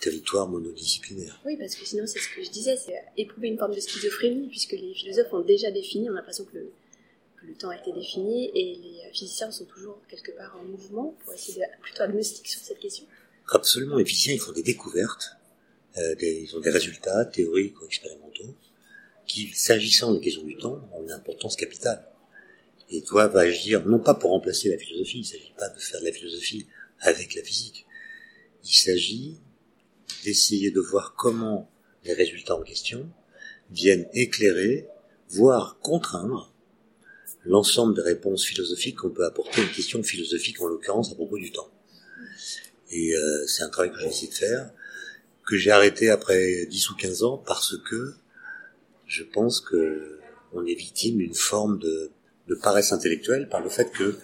territoires 0.00 0.48
monodisciplinaires. 0.48 1.40
Oui, 1.46 1.56
parce 1.56 1.76
que 1.76 1.86
sinon 1.86 2.06
c'est 2.06 2.18
ce 2.18 2.28
que 2.34 2.42
je 2.42 2.50
disais, 2.50 2.76
c'est 2.76 3.00
éprouver 3.16 3.48
une 3.48 3.58
forme 3.58 3.74
de 3.74 3.80
schizophrénie, 3.80 4.48
puisque 4.48 4.72
les 4.72 4.92
philosophes 4.94 5.32
ont 5.32 5.42
déjà 5.42 5.70
défini, 5.70 6.10
on 6.10 6.14
a 6.14 6.16
l'impression 6.16 6.44
que 6.44 6.58
le, 6.58 7.54
temps 7.58 7.68
a 7.68 7.76
été 7.76 7.92
défini, 7.92 8.50
et 8.54 8.74
les 8.76 9.12
physiciens 9.12 9.50
sont 9.52 9.66
toujours 9.66 10.00
quelque 10.08 10.32
part 10.32 10.56
en 10.60 10.64
mouvement 10.64 11.14
pour 11.22 11.32
essayer 11.32 11.58
d'être 11.58 11.78
plutôt 11.80 12.02
agnostiques 12.02 12.48
sur 12.48 12.60
cette 12.60 12.80
question. 12.80 13.04
Absolument, 13.48 13.96
les 13.96 14.04
physiciens 14.04 14.34
ils 14.34 14.40
font 14.40 14.52
des 14.52 14.62
découvertes, 14.62 15.36
euh, 15.98 16.14
des, 16.16 16.48
ils 16.48 16.56
ont 16.56 16.60
des 16.60 16.70
résultats 16.70 17.24
théoriques 17.26 17.80
ou 17.80 17.86
expérimentaux, 17.86 18.56
qui, 19.26 19.52
s'agissant 19.54 20.12
des 20.14 20.20
questions 20.20 20.44
du 20.44 20.56
temps, 20.56 20.88
ont 20.92 21.02
une 21.02 21.12
importance 21.12 21.56
capitale. 21.56 22.06
Et 22.90 23.00
doivent 23.02 23.36
agir 23.36 23.86
non 23.86 23.98
pas 23.98 24.14
pour 24.14 24.30
remplacer 24.30 24.68
la 24.68 24.78
philosophie, 24.78 25.18
il 25.18 25.22
ne 25.22 25.26
s'agit 25.26 25.54
pas 25.56 25.68
de 25.68 25.78
faire 25.78 26.00
de 26.00 26.06
la 26.06 26.12
philosophie 26.12 26.66
avec 27.00 27.34
la 27.34 27.42
physique, 27.42 27.86
il 28.64 28.74
s'agit 28.74 29.40
d'essayer 30.24 30.70
de 30.70 30.80
voir 30.80 31.14
comment 31.16 31.70
les 32.04 32.12
résultats 32.12 32.56
en 32.56 32.62
question 32.62 33.10
viennent 33.70 34.08
éclairer, 34.12 34.86
voire 35.28 35.78
contraindre 35.80 36.52
l'ensemble 37.44 37.94
des 37.94 38.02
réponses 38.02 38.44
philosophiques 38.44 38.96
qu'on 38.98 39.10
peut 39.10 39.24
apporter 39.24 39.60
à 39.60 39.64
une 39.64 39.70
question 39.70 40.02
philosophique, 40.02 40.60
en 40.60 40.66
l'occurrence 40.66 41.10
à 41.12 41.14
propos 41.14 41.38
du 41.38 41.50
temps. 41.50 41.70
Et 42.92 43.14
euh, 43.14 43.46
c'est 43.46 43.62
un 43.62 43.70
travail 43.70 43.90
que 43.90 43.98
j'ai 43.98 44.08
essayé 44.08 44.28
de 44.28 44.34
faire, 44.34 44.70
que 45.46 45.56
j'ai 45.56 45.70
arrêté 45.70 46.10
après 46.10 46.66
10 46.66 46.90
ou 46.90 46.96
15 46.96 47.22
ans 47.24 47.42
parce 47.44 47.76
que 47.88 48.14
je 49.06 49.24
pense 49.24 49.60
que 49.60 50.18
on 50.52 50.64
est 50.66 50.74
victime 50.74 51.18
d'une 51.18 51.34
forme 51.34 51.78
de, 51.78 52.10
paresse 52.62 52.92
intellectuelle 52.92 53.48
par 53.48 53.62
le 53.62 53.70
fait 53.70 53.90
que 53.90 54.14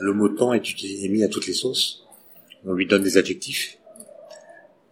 le 0.00 0.12
mot 0.12 0.28
temps 0.28 0.52
est, 0.52 0.60
est 0.60 1.08
mis 1.08 1.24
à 1.24 1.28
toutes 1.28 1.46
les 1.46 1.54
sauces. 1.54 2.06
On 2.66 2.74
lui 2.74 2.86
donne 2.86 3.02
des 3.02 3.16
adjectifs. 3.16 3.78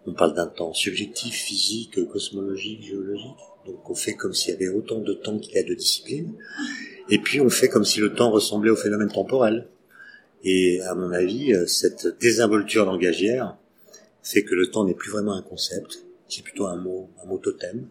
On 0.07 0.14
parle 0.14 0.35
d'un 0.35 0.47
temps 0.47 0.73
subjectif, 0.73 1.35
physique, 1.35 2.02
cosmologique, 2.09 2.83
géologique. 2.83 3.37
Donc 3.66 3.90
on 3.90 3.95
fait 3.95 4.14
comme 4.14 4.33
s'il 4.33 4.54
y 4.54 4.57
avait 4.57 4.69
autant 4.69 5.00
de 5.00 5.12
temps 5.12 5.38
qu'il 5.38 5.54
y 5.54 5.59
a 5.59 5.62
de 5.62 5.75
disciplines. 5.75 6.33
Et 7.11 7.19
puis 7.19 7.42
on 7.42 7.50
fait 7.50 7.69
comme 7.69 7.85
si 7.85 8.00
le 8.00 8.14
temps 8.14 8.31
ressemblait 8.31 8.71
au 8.71 8.76
phénomène 8.76 9.12
temporel. 9.12 9.69
Et 10.44 10.80
à 10.82 10.94
mon 10.94 11.12
avis, 11.12 11.54
cette 11.66 12.18
désinvolture 12.18 12.84
langagière 12.84 13.56
fait 14.22 14.44
que 14.44 14.54
le 14.54 14.70
temps 14.70 14.84
n'est 14.84 14.94
plus 14.94 15.11
vraiment 15.11 15.34
un 15.34 15.42
concept, 15.42 16.04
c'est 16.28 16.42
plutôt 16.42 16.66
un 16.66 16.76
mot, 16.76 17.11
un 17.22 17.26
mot 17.26 17.38
totem. 17.38 17.88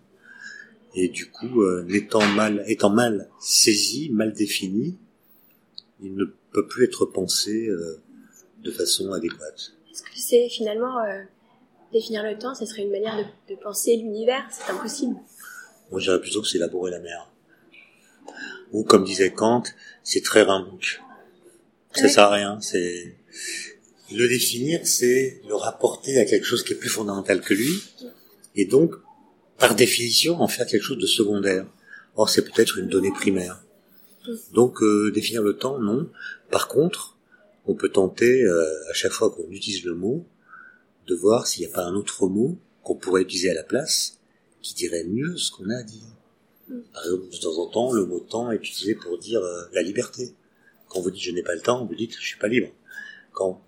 Et 0.93 1.07
du 1.07 1.29
coup, 1.29 1.61
euh, 1.61 1.87
étant 1.89 2.25
mal, 2.25 2.63
étant 2.67 2.89
mal 2.89 3.29
saisi, 3.39 4.09
mal 4.09 4.33
défini, 4.33 4.97
il 6.01 6.15
ne 6.15 6.25
peut 6.51 6.67
plus 6.67 6.85
être 6.85 7.05
pensé 7.05 7.67
euh, 7.67 8.01
de 8.63 8.71
façon 8.71 9.11
adéquate. 9.13 9.73
Est-ce 9.89 10.03
que 10.03 10.09
c'est 10.15 10.49
finalement 10.49 10.99
euh, 11.03 11.23
définir 11.93 12.23
le 12.23 12.37
temps, 12.37 12.55
ce 12.55 12.65
serait 12.65 12.81
une 12.81 12.91
manière 12.91 13.17
de, 13.17 13.53
de 13.53 13.59
penser 13.59 13.95
l'univers? 13.95 14.43
C'est 14.51 14.69
impossible. 14.71 15.15
Moi, 15.91 15.99
je 15.99 16.05
dirais 16.05 16.19
plutôt 16.19 16.41
que 16.41 16.47
c'est 16.47 16.57
l'amour 16.57 16.87
et 16.87 16.91
la 16.91 16.99
mer. 16.99 17.29
Ou, 18.71 18.83
comme 18.83 19.03
disait 19.03 19.31
Kant, 19.31 19.63
c'est 20.03 20.23
très 20.23 20.43
rimouque. 20.43 21.01
Ça 21.93 22.07
sert 22.07 22.23
à 22.23 22.33
rien, 22.33 22.59
c'est... 22.61 23.15
Le 24.13 24.27
définir, 24.27 24.81
c'est 24.83 25.41
le 25.47 25.55
rapporter 25.55 26.19
à 26.19 26.25
quelque 26.25 26.45
chose 26.45 26.63
qui 26.63 26.73
est 26.73 26.77
plus 26.77 26.89
fondamental 26.89 27.39
que 27.39 27.53
lui, 27.53 27.81
et 28.55 28.65
donc, 28.65 28.95
par 29.57 29.75
définition, 29.75 30.41
en 30.41 30.47
faire 30.47 30.65
quelque 30.65 30.83
chose 30.83 30.97
de 30.97 31.05
secondaire. 31.05 31.65
Or, 32.15 32.29
c'est 32.29 32.43
peut-être 32.43 32.77
une 32.77 32.87
donnée 32.87 33.11
primaire. 33.11 33.63
Donc, 34.53 34.81
euh, 34.81 35.11
définir 35.11 35.41
le 35.41 35.55
temps, 35.55 35.79
non. 35.79 36.09
Par 36.49 36.67
contre, 36.67 37.17
on 37.65 37.75
peut 37.75 37.89
tenter, 37.89 38.43
euh, 38.43 38.89
à 38.89 38.93
chaque 38.93 39.11
fois 39.11 39.31
qu'on 39.31 39.49
utilise 39.49 39.85
le 39.85 39.93
mot, 39.93 40.25
de 41.07 41.15
voir 41.15 41.47
s'il 41.47 41.65
n'y 41.65 41.71
a 41.71 41.75
pas 41.75 41.83
un 41.83 41.95
autre 41.95 42.27
mot 42.27 42.57
qu'on 42.83 42.95
pourrait 42.95 43.21
utiliser 43.21 43.51
à 43.51 43.53
la 43.53 43.63
place, 43.63 44.19
qui 44.61 44.73
dirait 44.73 45.05
mieux 45.05 45.37
ce 45.37 45.51
qu'on 45.51 45.69
a 45.69 45.77
à 45.77 45.83
dire. 45.83 46.03
Par 46.93 47.03
exemple, 47.03 47.29
de 47.31 47.37
temps 47.37 47.57
en 47.57 47.67
temps, 47.67 47.93
le 47.93 48.05
mot 48.05 48.19
temps 48.19 48.51
est 48.51 48.57
utilisé 48.57 48.95
pour 48.95 49.17
dire 49.17 49.41
euh, 49.41 49.63
la 49.73 49.81
liberté. 49.81 50.33
Quand 50.91 50.99
vous 50.99 51.09
dites 51.09 51.23
je 51.23 51.31
n'ai 51.31 51.41
pas 51.41 51.55
le 51.55 51.61
temps, 51.61 51.85
vous 51.85 51.95
dites 51.95 52.15
je 52.19 52.25
suis 52.25 52.37
pas 52.37 52.49
libre. 52.49 52.67
Quand 53.31 53.61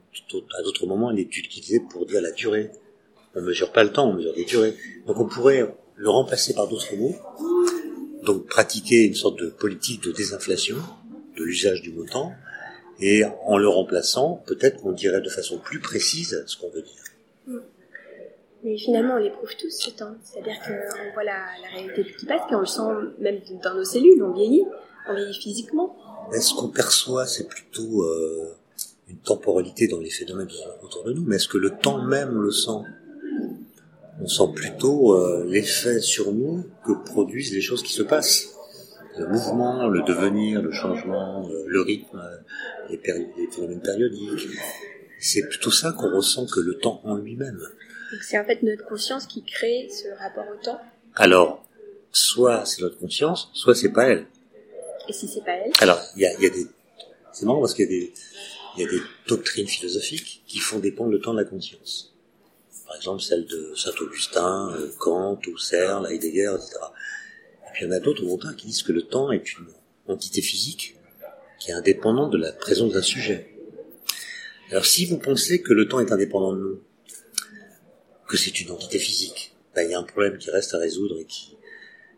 à 0.59 0.61
d'autres 0.61 0.85
moments, 0.85 1.09
il 1.11 1.19
est 1.19 1.37
utilisé 1.37 1.79
pour 1.79 2.05
dire 2.05 2.21
la 2.21 2.31
durée. 2.31 2.69
On 3.33 3.41
mesure 3.41 3.71
pas 3.71 3.83
le 3.83 3.91
temps, 3.91 4.09
on 4.09 4.13
mesure 4.13 4.33
des 4.33 4.43
durées. 4.43 4.75
Donc 5.07 5.17
on 5.19 5.27
pourrait 5.27 5.73
le 5.95 6.09
remplacer 6.09 6.53
par 6.53 6.67
d'autres 6.67 6.95
mots. 6.95 7.15
Donc 8.23 8.47
pratiquer 8.47 9.05
une 9.05 9.15
sorte 9.15 9.39
de 9.39 9.47
politique 9.47 10.03
de 10.03 10.11
désinflation 10.11 10.75
de 11.37 11.43
l'usage 11.43 11.81
du 11.81 11.91
mot 11.91 12.05
temps. 12.05 12.33
Et 12.99 13.23
en 13.45 13.57
le 13.57 13.67
remplaçant, 13.67 14.43
peut-être 14.45 14.81
qu'on 14.81 14.91
dirait 14.91 15.21
de 15.21 15.29
façon 15.29 15.57
plus 15.57 15.79
précise 15.79 16.43
ce 16.45 16.57
qu'on 16.57 16.69
veut 16.69 16.83
dire. 16.83 17.61
Mais 18.63 18.77
finalement, 18.77 19.15
on 19.15 19.17
l'éprouve 19.17 19.55
tous 19.57 19.71
ce 19.71 19.89
temps. 19.89 20.15
C'est-à-dire 20.23 20.59
qu'on 20.59 21.13
voit 21.13 21.23
la, 21.23 21.47
réalité 21.73 22.05
qui 22.17 22.25
passe, 22.25 22.41
et 22.51 22.55
on 22.55 22.61
le 22.61 22.65
sent 22.65 22.81
même 23.19 23.41
dans 23.63 23.75
nos 23.75 23.83
cellules, 23.83 24.21
on 24.23 24.31
vieillit, 24.31 24.63
on 25.09 25.15
vieillit 25.15 25.33
physiquement. 25.33 25.97
Mais 26.31 26.39
ce 26.39 26.53
qu'on 26.53 26.69
perçoit, 26.69 27.25
c'est 27.25 27.47
plutôt 27.47 28.03
euh, 28.03 28.55
une 29.09 29.17
temporalité 29.17 29.87
dans 29.87 29.99
les 29.99 30.09
phénomènes 30.09 30.47
autour 30.81 31.03
de 31.03 31.13
nous, 31.13 31.23
mais 31.23 31.35
est-ce 31.35 31.47
que 31.47 31.57
le 31.57 31.71
temps 31.71 32.01
même, 32.01 32.41
le 32.41 32.51
sent? 32.51 32.81
On 34.21 34.27
sent 34.27 34.53
plutôt 34.55 35.15
euh, 35.15 35.45
l'effet 35.47 35.99
sur 35.99 36.31
nous 36.31 36.65
que 36.85 36.93
produisent 36.93 37.53
les 37.53 37.61
choses 37.61 37.83
qui 37.83 37.93
se 37.93 38.03
passent. 38.03 38.49
Le 39.17 39.27
mouvement, 39.27 39.87
le 39.87 40.01
devenir, 40.03 40.61
le 40.61 40.71
changement, 40.71 41.47
euh, 41.47 41.63
le 41.67 41.81
rythme, 41.81 42.21
les, 42.89 42.99
les 43.37 43.47
phénomènes 43.51 43.81
périodiques. 43.81 44.47
C'est 45.19 45.47
plutôt 45.47 45.71
ça 45.71 45.91
qu'on 45.91 46.15
ressent 46.15 46.45
que 46.45 46.59
le 46.59 46.77
temps 46.79 46.99
en 47.03 47.15
lui-même 47.15 47.59
c'est 48.21 48.37
en 48.37 48.45
fait 48.45 48.61
notre 48.63 48.85
conscience 48.85 49.25
qui 49.25 49.43
crée 49.43 49.89
ce 49.89 50.07
rapport 50.19 50.45
au 50.51 50.63
temps? 50.63 50.79
Alors, 51.15 51.65
soit 52.11 52.65
c'est 52.65 52.81
notre 52.81 52.97
conscience, 52.97 53.49
soit 53.53 53.75
c'est 53.75 53.91
pas 53.91 54.05
elle. 54.05 54.25
Et 55.07 55.13
si 55.13 55.27
c'est 55.27 55.43
pas 55.43 55.53
elle 55.53 55.71
Alors, 55.79 56.01
il 56.15 56.21
y 56.21 56.25
a, 56.25 56.33
y 56.39 56.45
a, 56.45 56.49
des, 56.49 56.65
c'est 57.31 57.45
marrant 57.45 57.59
parce 57.59 57.73
qu'il 57.73 57.91
y 57.91 58.13
y 58.77 58.83
a 58.83 58.87
des 58.87 59.01
doctrines 59.27 59.67
philosophiques 59.67 60.43
qui 60.47 60.59
font 60.59 60.79
dépendre 60.79 61.11
le 61.11 61.19
temps 61.19 61.33
de 61.33 61.39
la 61.39 61.45
conscience. 61.45 62.13
Par 62.87 62.95
exemple, 62.95 63.21
celle 63.21 63.45
de 63.45 63.73
Saint-Augustin, 63.75 64.71
euh, 64.71 64.91
Kant, 64.99 65.39
Husserl, 65.47 66.07
Heidegger, 66.11 66.55
etc. 66.55 66.75
Et 67.67 67.73
puis 67.73 67.85
il 67.85 67.87
y 67.87 67.91
en 67.91 67.95
a 67.95 67.99
d'autres 67.99 68.23
au 68.23 68.37
qui 68.37 68.67
disent 68.67 68.83
que 68.83 68.91
le 68.91 69.03
temps 69.03 69.31
est 69.31 69.57
une 69.57 69.67
entité 70.07 70.41
physique 70.41 70.97
qui 71.59 71.71
est 71.71 71.73
indépendante 71.73 72.31
de 72.31 72.37
la 72.37 72.51
présence 72.51 72.93
d'un 72.93 73.01
sujet. 73.01 73.49
Alors 74.69 74.85
si 74.85 75.05
vous 75.05 75.17
pensez 75.17 75.61
que 75.61 75.73
le 75.73 75.87
temps 75.87 75.99
est 75.99 76.11
indépendant 76.11 76.53
de 76.53 76.59
nous, 76.59 76.81
que 78.27 78.37
c'est 78.37 78.59
une 78.61 78.71
entité 78.71 78.99
physique. 78.99 79.55
Ben, 79.75 79.83
il 79.83 79.91
y 79.91 79.93
a 79.93 79.99
un 79.99 80.03
problème 80.03 80.37
qui 80.37 80.49
reste 80.49 80.73
à 80.73 80.77
résoudre 80.77 81.19
et 81.19 81.25
qui 81.25 81.57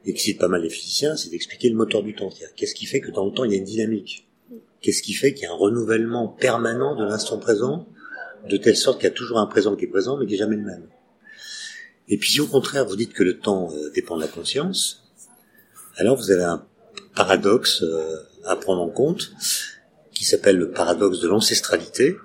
excite 0.06 0.40
pas 0.40 0.48
mal 0.48 0.62
les 0.62 0.70
physiciens, 0.70 1.16
c'est 1.16 1.30
d'expliquer 1.30 1.70
le 1.70 1.76
moteur 1.76 2.04
du 2.04 2.16
temps. 2.16 2.30
Qu'est-ce 2.56 2.76
qui 2.76 2.86
fait 2.86 3.00
que 3.00 3.12
dans 3.12 3.26
le 3.26 3.32
temps, 3.32 3.44
il 3.44 3.52
y 3.52 3.56
a 3.56 3.58
une 3.58 3.64
dynamique? 3.64 4.28
Qu'est-ce 4.82 5.02
qui 5.02 5.14
fait 5.14 5.34
qu'il 5.34 5.44
y 5.44 5.48
a 5.48 5.52
un 5.52 5.56
renouvellement 5.56 6.28
permanent 6.28 6.96
de 6.96 7.04
l'instant 7.04 7.40
présent, 7.40 7.88
de 8.48 8.58
telle 8.58 8.76
sorte 8.76 9.00
qu'il 9.00 9.10
y 9.10 9.12
a 9.12 9.16
toujours 9.16 9.40
un 9.40 9.48
présent 9.48 9.76
qui 9.76 9.86
est 9.86 9.90
présent, 9.90 10.18
mais 10.18 10.28
qui 10.28 10.36
est 10.36 10.38
jamais 10.38 10.58
le 10.58 10.64
même? 10.64 10.88
Et 12.08 12.18
puis 12.18 12.30
si 12.30 12.42
au 12.42 12.48
contraire, 12.48 12.86
vous 12.86 12.96
dites 12.96 13.14
que 13.14 13.24
le 13.24 13.40
temps 13.40 13.72
euh, 13.74 13.90
dépend 13.96 14.16
de 14.16 14.22
la 14.22 14.28
conscience, 14.28 15.04
alors 15.96 16.18
vous 16.18 16.30
avez 16.30 16.44
un 16.44 16.64
paradoxe 17.16 17.82
euh, 17.82 18.18
à 18.44 18.56
prendre 18.56 18.82
en 18.82 18.90
compte, 18.90 19.32
qui 20.14 20.24
s'appelle 20.24 20.58
le 20.58 20.70
paradoxe 20.70 21.20
de 21.20 21.28
l'ancestralité, 21.28 22.16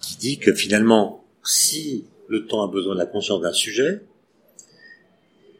qui 0.00 0.16
dit 0.18 0.38
que 0.38 0.52
finalement, 0.52 1.24
si 1.42 2.04
le 2.28 2.46
temps 2.46 2.62
a 2.62 2.70
besoin 2.70 2.94
de 2.94 2.98
la 2.98 3.06
conscience 3.06 3.40
d'un 3.40 3.52
sujet, 3.52 4.02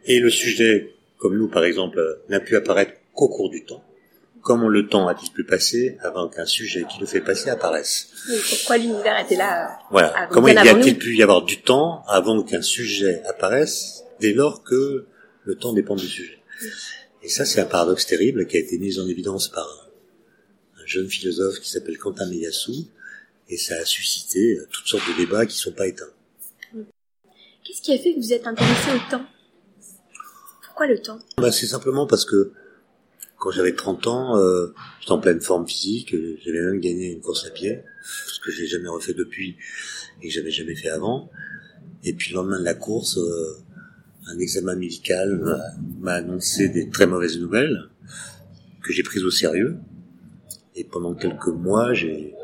et 0.05 0.21
le 0.21 0.31
sujet, 0.31 0.95
comme 1.19 1.37
nous 1.37 1.49
par 1.49 1.65
exemple, 1.65 2.21
n'a 2.29 2.41
pu 2.41 2.57
apparaître 2.57 2.93
qu'au 3.13 3.29
cours 3.29 3.51
du 3.51 3.65
temps. 3.65 3.85
Comment 4.41 4.69
le 4.69 4.89
temps 4.89 5.09
a-t-il 5.09 5.33
pu 5.33 5.45
passer 5.45 5.99
avant 6.01 6.29
qu'un 6.29 6.47
sujet 6.47 6.87
qui 6.89 7.01
le 7.01 7.07
fait 7.07 7.21
passer 7.21 7.51
apparaisse 7.51 8.09
Pourquoi 8.49 8.79
l'univers 8.79 9.21
était 9.21 9.37
là 9.37 9.79
Voilà. 9.91 10.29
Comment 10.31 10.49
il 10.49 10.57
a-t-il 10.57 10.97
pu 10.97 11.17
y 11.17 11.23
avoir 11.23 11.43
du 11.43 11.61
temps 11.61 12.03
avant 12.07 12.43
qu'un 12.43 12.63
sujet 12.63 13.23
apparaisse, 13.27 14.05
dès 14.21 14.33
lors 14.33 14.63
que 14.63 15.07
le 15.45 15.55
temps 15.57 15.73
dépend 15.73 15.97
du 15.97 16.07
sujet? 16.07 16.39
Et 17.23 17.29
ça, 17.29 17.45
c'est 17.45 17.61
un 17.61 17.67
paradoxe 17.67 18.07
terrible 18.07 18.47
qui 18.47 18.57
a 18.57 18.61
été 18.61 18.79
mis 18.79 18.99
en 18.99 19.09
évidence 19.09 19.49
par 19.49 19.67
un, 20.81 20.87
jeune 20.87 21.09
philosophe 21.09 21.61
qui 21.61 21.69
s'appelle 21.69 21.99
Quentin 21.99 22.27
Meillassoux, 22.31 22.87
et 23.51 23.59
ça 23.59 23.75
a 23.75 23.85
suscité 23.85 24.59
toutes 24.71 24.87
sortes 24.87 25.07
de 25.09 25.23
débats 25.23 25.45
qui 25.45 25.57
ne 25.57 25.61
sont 25.61 25.73
pas 25.73 25.87
éteints. 25.87 26.07
Qu'est-ce 27.65 27.83
qui 27.83 27.93
a 27.93 27.99
fait 27.99 28.15
que 28.15 28.21
vous 28.21 28.33
êtes 28.33 28.47
intéressé 28.47 28.93
au 28.95 29.11
temps? 29.11 29.27
Le 30.87 30.99
temps? 31.01 31.19
Bah, 31.39 31.51
C'est 31.51 31.67
simplement 31.67 32.07
parce 32.07 32.25
que 32.25 32.53
quand 33.39 33.51
j'avais 33.51 33.75
30 33.75 34.07
ans, 34.07 34.37
euh, 34.37 34.75
j'étais 35.01 35.13
en 35.13 35.19
pleine 35.19 35.41
forme 35.41 35.67
physique, 35.67 36.15
j'avais 36.45 36.61
même 36.61 36.81
gagné 36.81 37.13
une 37.13 37.21
course 37.21 37.47
à 37.47 37.51
pied, 37.51 37.83
ce 38.03 38.41
que 38.41 38.51
j'ai 38.51 38.67
jamais 38.67 38.89
refait 38.89 39.15
depuis 39.15 39.57
et 40.23 40.29
que 40.29 40.35
j'avais 40.35 40.51
jamais 40.51 40.75
fait 40.75 40.89
avant. 40.89 41.31
Et 42.05 42.13
puis 42.13 42.31
le 42.31 42.37
lendemain 42.37 42.59
de 42.59 42.65
la 42.65 42.75
course, 42.75 43.19
euh, 43.19 43.59
un 44.27 44.39
examen 44.39 44.75
médical 44.75 45.41
m'a 46.01 46.15
annoncé 46.15 46.69
des 46.69 46.89
très 46.91 47.07
mauvaises 47.07 47.39
nouvelles 47.39 47.89
que 48.83 48.93
j'ai 48.93 49.03
prises 49.03 49.25
au 49.25 49.31
sérieux. 49.31 49.77
Et 50.75 50.85
pendant 50.85 51.15
quelques 51.15 51.49
mois, 51.49 51.93
j'ai 51.93 52.35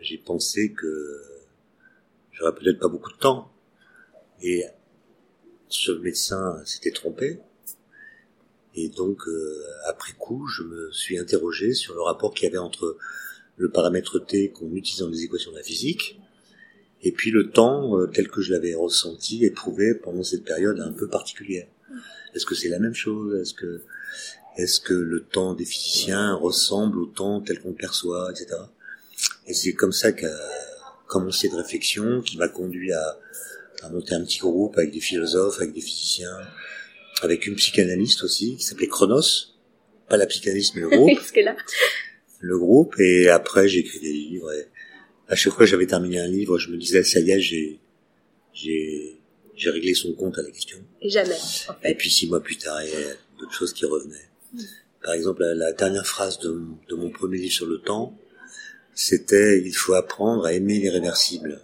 j'ai 0.00 0.18
pensé 0.18 0.72
que 0.72 1.22
j'aurais 2.32 2.54
peut-être 2.54 2.78
pas 2.78 2.88
beaucoup 2.88 3.12
de 3.12 3.18
temps. 3.18 3.50
Et 4.42 4.64
ce 5.70 5.92
médecin 5.92 6.60
s'était 6.64 6.90
trompé. 6.90 7.38
Et 8.74 8.88
donc, 8.88 9.26
euh, 9.26 9.64
après 9.86 10.12
coup, 10.12 10.46
je 10.46 10.62
me 10.62 10.92
suis 10.92 11.18
interrogé 11.18 11.74
sur 11.74 11.94
le 11.94 12.02
rapport 12.02 12.34
qu'il 12.34 12.44
y 12.44 12.48
avait 12.48 12.58
entre 12.58 12.98
le 13.56 13.70
paramètre 13.70 14.18
T 14.18 14.50
qu'on 14.50 14.74
utilise 14.74 15.00
dans 15.00 15.08
les 15.08 15.24
équations 15.24 15.52
de 15.52 15.56
la 15.56 15.62
physique, 15.62 16.20
et 17.02 17.12
puis 17.12 17.30
le 17.30 17.50
temps 17.50 17.98
euh, 17.98 18.06
tel 18.06 18.28
que 18.28 18.42
je 18.42 18.52
l'avais 18.52 18.74
ressenti, 18.74 19.44
éprouvé 19.44 19.94
pendant 19.94 20.22
cette 20.22 20.44
période 20.44 20.80
un 20.80 20.92
peu 20.92 21.08
particulière. 21.08 21.66
Est-ce 22.34 22.46
que 22.46 22.54
c'est 22.54 22.68
la 22.68 22.78
même 22.78 22.94
chose? 22.94 23.40
Est-ce 23.40 23.54
que 23.54 23.82
est-ce 24.56 24.80
que 24.80 24.94
le 24.94 25.22
temps 25.22 25.54
des 25.54 25.64
physiciens 25.64 26.34
ressemble 26.34 26.98
au 26.98 27.06
temps 27.06 27.40
tel 27.40 27.60
qu'on 27.60 27.70
le 27.70 27.74
perçoit, 27.74 28.30
etc. 28.30 28.56
Et 29.46 29.54
c'est 29.54 29.72
comme 29.74 29.92
ça 29.92 30.12
qu'a 30.12 30.36
commencé 31.06 31.48
de 31.48 31.54
réflexion 31.54 32.20
qui 32.20 32.36
m'a 32.36 32.48
conduit 32.48 32.92
à, 32.92 33.18
à 33.82 33.90
monter 33.90 34.14
un 34.14 34.24
petit 34.24 34.38
groupe 34.38 34.76
avec 34.78 34.92
des 34.92 35.00
philosophes, 35.00 35.58
avec 35.58 35.72
des 35.72 35.80
physiciens, 35.80 36.36
avec 37.22 37.46
une 37.46 37.56
psychanalyste 37.56 38.22
aussi, 38.22 38.56
qui 38.56 38.64
s'appelait 38.64 38.88
Chronos. 38.88 39.54
Pas 40.08 40.16
la 40.16 40.26
psychanalyste, 40.26 40.74
mais 40.74 40.82
le 40.82 40.88
groupe. 40.96 41.18
là 41.36 41.56
le 42.40 42.58
groupe, 42.58 42.98
et 42.98 43.28
après 43.28 43.68
j'ai 43.68 43.80
écrit 43.80 44.00
des 44.00 44.12
livres, 44.12 44.50
et 44.52 44.66
à 45.28 45.36
chaque 45.36 45.52
fois 45.52 45.64
que 45.64 45.70
j'avais 45.70 45.86
terminé 45.86 46.18
un 46.18 46.26
livre, 46.26 46.58
je 46.58 46.70
me 46.70 46.76
disais, 46.76 47.04
ça 47.04 47.20
y 47.20 47.30
est, 47.30 47.40
j'ai, 47.40 47.78
j'ai, 48.52 49.20
j'ai 49.54 49.70
réglé 49.70 49.94
son 49.94 50.14
compte 50.14 50.38
à 50.38 50.42
la 50.42 50.50
question. 50.50 50.78
Jamais, 51.02 51.34
en 51.68 51.74
fait. 51.74 51.90
Et 51.90 51.94
puis 51.94 52.10
six 52.10 52.26
mois 52.26 52.42
plus 52.42 52.56
tard, 52.56 52.82
il 52.82 52.90
y 52.90 52.94
a 52.94 53.14
d'autres 53.38 53.52
choses 53.52 53.72
qui 53.72 53.84
revenaient. 53.84 54.28
Mm. 54.54 54.62
Par 55.02 55.14
exemple, 55.14 55.44
la, 55.44 55.72
dernière 55.72 56.06
phrase 56.06 56.38
de, 56.40 56.62
de 56.88 56.94
mon 56.94 57.10
premier 57.10 57.38
livre 57.38 57.54
sur 57.54 57.66
le 57.66 57.78
temps, 57.78 58.18
c'était, 58.94 59.60
il 59.60 59.72
faut 59.72 59.94
apprendre 59.94 60.44
à 60.44 60.52
aimer 60.52 60.78
l'irréversible. 60.78 61.60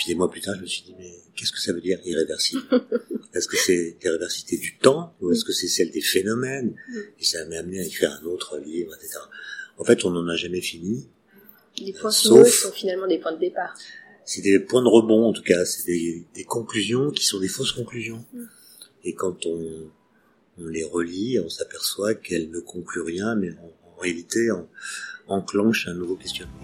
Puis 0.00 0.06
des 0.08 0.14
mois 0.14 0.30
plus 0.30 0.40
tard, 0.40 0.54
je 0.56 0.62
me 0.62 0.66
suis 0.66 0.82
dit, 0.82 0.94
mais 0.98 1.12
qu'est-ce 1.36 1.52
que 1.52 1.60
ça 1.60 1.74
veut 1.74 1.82
dire 1.82 1.98
irréversible 2.06 2.62
Est-ce 3.34 3.46
que 3.46 3.58
c'est 3.58 3.98
l'irréversibilité 4.02 4.56
du 4.56 4.78
temps 4.78 5.14
ou 5.20 5.30
est-ce 5.30 5.44
que 5.44 5.52
c'est 5.52 5.68
celle 5.68 5.90
des 5.90 6.00
phénomènes? 6.00 6.74
Et 7.18 7.24
ça 7.24 7.44
m'a 7.44 7.58
amené 7.58 7.80
à 7.80 7.84
écrire 7.84 8.18
un 8.18 8.24
autre 8.24 8.56
livre, 8.56 8.94
etc. 8.94 9.18
En 9.76 9.84
fait, 9.84 10.06
on 10.06 10.10
n'en 10.10 10.26
a 10.26 10.36
jamais 10.36 10.62
fini. 10.62 11.06
Les 11.76 11.92
points 11.92 12.10
sauf, 12.10 12.48
sont 12.48 12.72
finalement 12.72 13.06
des 13.08 13.18
points 13.18 13.34
de 13.34 13.40
départ. 13.40 13.76
C'est 14.24 14.40
des 14.40 14.58
points 14.58 14.82
de 14.82 14.88
rebond, 14.88 15.26
en 15.26 15.34
tout 15.34 15.42
cas. 15.42 15.66
C'est 15.66 15.84
des, 15.84 16.24
des, 16.34 16.44
conclusions 16.44 17.10
qui 17.10 17.26
sont 17.26 17.38
des 17.38 17.48
fausses 17.48 17.72
conclusions. 17.72 18.24
Mm. 18.32 18.44
Et 19.04 19.14
quand 19.14 19.44
on, 19.44 19.90
on, 20.56 20.66
les 20.66 20.84
relit, 20.84 21.38
on 21.40 21.50
s'aperçoit 21.50 22.14
qu'elles 22.14 22.48
ne 22.48 22.60
concluent 22.60 23.02
rien, 23.02 23.34
mais 23.34 23.50
en, 23.50 23.90
en 23.96 23.96
réalité, 24.00 24.50
on 24.50 24.66
enclenche 25.28 25.88
un 25.88 25.94
nouveau 25.94 26.16
questionnement. 26.16 26.54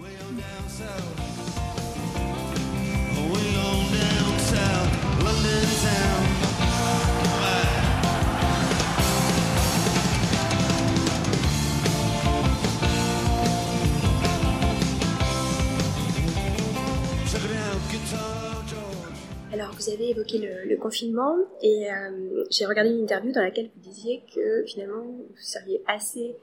Vous 19.65 19.89
avez 19.89 20.09
évoqué 20.09 20.37
le, 20.37 20.75
confinement 20.77 21.37
et 21.61 21.89
euh, 21.91 22.43
j'ai 22.49 22.65
regardé 22.65 22.91
une 22.91 23.01
interview 23.01 23.31
dans 23.31 23.41
laquelle 23.41 23.69
vous 23.75 23.89
disiez 23.89 24.23
que 24.33 24.63
finalement 24.65 25.03
vous 25.03 25.27
seriez 25.41 25.81
assez 25.87 26.35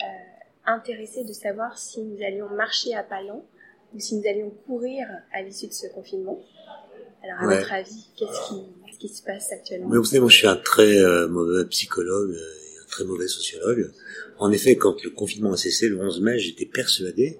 euh, 0.00 0.04
intéressé 0.66 1.24
de 1.24 1.32
savoir 1.32 1.76
si 1.78 2.00
nous 2.00 2.22
allions 2.24 2.48
marcher 2.50 2.94
à 2.94 3.02
pas 3.02 3.22
lents 3.22 3.44
ou 3.94 4.00
si 4.00 4.16
nous 4.16 4.26
allions 4.28 4.50
courir 4.66 5.06
à 5.32 5.42
l'issue 5.42 5.66
de 5.66 5.72
ce 5.72 5.86
confinement. 5.88 6.40
Alors 7.24 7.42
à 7.42 7.56
votre 7.56 7.72
avis, 7.72 8.08
qu'est-ce 8.16 8.98
qui, 8.98 9.08
se 9.08 9.22
passe 9.22 9.50
actuellement? 9.52 9.88
Vous 9.88 10.04
savez, 10.04 10.20
moi 10.20 10.28
je 10.28 10.36
suis 10.36 10.46
un 10.46 10.56
très 10.56 10.98
euh, 10.98 11.28
mauvais 11.28 11.64
psychologue 11.66 12.32
et 12.32 12.78
un 12.82 12.86
très 12.88 13.04
mauvais 13.04 13.28
sociologue. 13.28 13.90
En 14.38 14.50
effet, 14.52 14.76
quand 14.76 15.02
le 15.02 15.10
confinement 15.10 15.52
a 15.52 15.56
cessé 15.56 15.88
le 15.88 16.00
11 16.00 16.20
mai, 16.20 16.38
j'étais 16.38 16.66
persuadé 16.66 17.38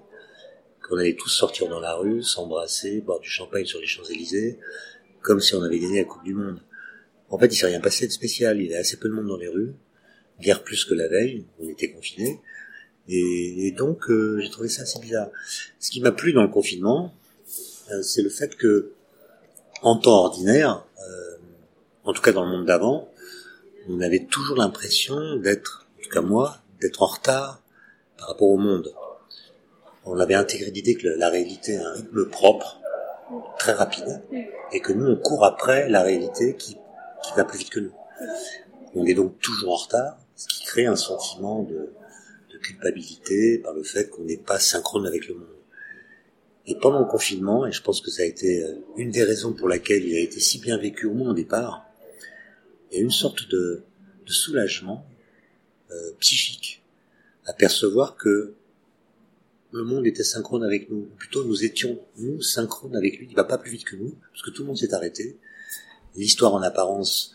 qu'on 0.87 0.97
allait 0.97 1.15
tous 1.15 1.29
sortir 1.29 1.69
dans 1.69 1.79
la 1.79 1.95
rue, 1.95 2.23
s'embrasser, 2.23 3.01
boire 3.01 3.19
du 3.19 3.29
champagne 3.29 3.65
sur 3.65 3.79
les 3.79 3.87
Champs-Élysées, 3.87 4.59
comme 5.23 5.39
si 5.39 5.55
on 5.55 5.63
avait 5.63 5.79
gagné 5.79 5.99
la 5.99 6.05
Coupe 6.05 6.23
du 6.23 6.35
Monde. 6.35 6.59
En 7.29 7.39
fait, 7.39 7.47
il 7.47 7.55
s'est 7.55 7.65
rien 7.65 7.79
passé 7.79 8.05
de 8.05 8.11
spécial. 8.11 8.61
Il 8.61 8.65
y 8.65 8.69
avait 8.69 8.81
assez 8.81 8.97
peu 8.97 9.09
de 9.09 9.13
monde 9.13 9.27
dans 9.27 9.37
les 9.37 9.47
rues, 9.47 9.73
guère 10.39 10.63
plus 10.63 10.85
que 10.85 10.93
la 10.93 11.07
veille, 11.07 11.45
on 11.59 11.67
était 11.67 11.91
confinés. 11.91 12.39
Et, 13.07 13.73
donc, 13.75 14.09
euh, 14.09 14.39
j'ai 14.39 14.49
trouvé 14.49 14.69
ça 14.69 14.83
assez 14.83 14.99
bizarre. 14.99 15.29
Ce 15.79 15.89
qui 15.89 15.99
m'a 15.99 16.11
plu 16.11 16.31
dans 16.31 16.43
le 16.43 16.49
confinement, 16.49 17.13
euh, 17.91 18.01
c'est 18.03 18.21
le 18.21 18.29
fait 18.29 18.55
que, 18.55 18.91
en 19.81 19.97
temps 19.97 20.25
ordinaire, 20.25 20.85
euh, 20.99 21.37
en 22.03 22.13
tout 22.13 22.21
cas 22.21 22.31
dans 22.31 22.45
le 22.45 22.51
monde 22.51 22.65
d'avant, 22.65 23.09
on 23.89 23.99
avait 23.99 24.25
toujours 24.25 24.57
l'impression 24.57 25.37
d'être, 25.37 25.87
en 25.97 26.03
tout 26.03 26.09
cas 26.09 26.21
moi, 26.21 26.61
d'être 26.79 27.01
en 27.01 27.07
retard 27.07 27.61
par 28.17 28.29
rapport 28.29 28.47
au 28.47 28.57
monde 28.57 28.93
on 30.05 30.19
avait 30.19 30.33
intégré 30.33 30.71
l'idée 30.71 30.95
que 30.95 31.07
la 31.07 31.29
réalité 31.29 31.77
a 31.77 31.87
un 31.87 31.93
rythme 31.93 32.25
propre, 32.29 32.79
très 33.57 33.73
rapide, 33.73 34.21
et 34.71 34.79
que 34.79 34.93
nous, 34.93 35.05
on 35.05 35.15
court 35.15 35.45
après 35.45 35.89
la 35.89 36.03
réalité 36.03 36.55
qui, 36.55 36.75
qui 37.23 37.33
va 37.35 37.45
plus 37.45 37.59
vite 37.59 37.69
que 37.69 37.79
nous. 37.79 37.93
On 38.95 39.05
est 39.05 39.13
donc 39.13 39.39
toujours 39.39 39.73
en 39.73 39.77
retard, 39.77 40.17
ce 40.35 40.47
qui 40.47 40.65
crée 40.65 40.85
un 40.85 40.95
sentiment 40.95 41.63
de, 41.63 41.93
de 42.51 42.57
culpabilité 42.57 43.57
par 43.57 43.73
le 43.73 43.83
fait 43.83 44.09
qu'on 44.09 44.23
n'est 44.23 44.37
pas 44.37 44.59
synchrone 44.59 45.07
avec 45.07 45.27
le 45.27 45.35
monde. 45.35 45.47
Et 46.65 46.75
pendant 46.75 46.99
le 46.99 47.05
confinement, 47.05 47.65
et 47.67 47.71
je 47.71 47.81
pense 47.81 48.01
que 48.01 48.09
ça 48.09 48.21
a 48.21 48.25
été 48.25 48.63
euh, 48.63 48.75
une 48.95 49.11
des 49.11 49.23
raisons 49.23 49.53
pour 49.53 49.67
laquelle 49.67 50.05
il 50.05 50.15
a 50.15 50.21
été 50.21 50.39
si 50.39 50.59
bien 50.59 50.77
vécu 50.77 51.07
au 51.07 51.13
moins 51.13 51.31
au 51.31 51.33
départ, 51.33 51.85
il 52.89 52.97
y 52.97 52.99
a 52.99 53.03
une 53.03 53.11
sorte 53.11 53.49
de, 53.49 53.83
de 54.25 54.31
soulagement 54.31 55.05
euh, 55.91 56.11
psychique 56.19 56.81
à 57.45 57.53
percevoir 57.53 58.15
que 58.15 58.53
le 59.73 59.83
monde 59.83 60.05
était 60.05 60.23
synchrone 60.23 60.63
avec 60.63 60.89
nous. 60.91 61.07
plutôt, 61.17 61.43
nous 61.43 61.65
étions, 61.65 61.99
nous, 62.17 62.41
synchrones 62.41 62.95
avec 62.95 63.17
lui. 63.17 63.27
Il 63.29 63.35
va 63.35 63.43
pas 63.43 63.57
plus 63.57 63.71
vite 63.71 63.85
que 63.85 63.95
nous, 63.95 64.15
parce 64.31 64.43
que 64.43 64.51
tout 64.51 64.61
le 64.61 64.67
monde 64.67 64.77
s'est 64.77 64.93
arrêté. 64.93 65.39
L'histoire, 66.15 66.53
en 66.53 66.61
apparence, 66.61 67.33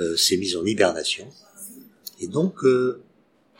euh, 0.00 0.16
s'est 0.16 0.38
mise 0.38 0.56
en 0.56 0.64
hibernation. 0.64 1.28
Et 2.20 2.26
donc, 2.26 2.64
euh, 2.64 3.02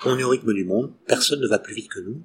on 0.07 0.19
est 0.19 0.25
au 0.25 0.31
rythme 0.31 0.55
du 0.55 0.65
monde. 0.65 0.91
Personne 1.07 1.41
ne 1.41 1.47
va 1.47 1.59
plus 1.59 1.75
vite 1.75 1.91
que 1.91 2.01
nous. 2.01 2.23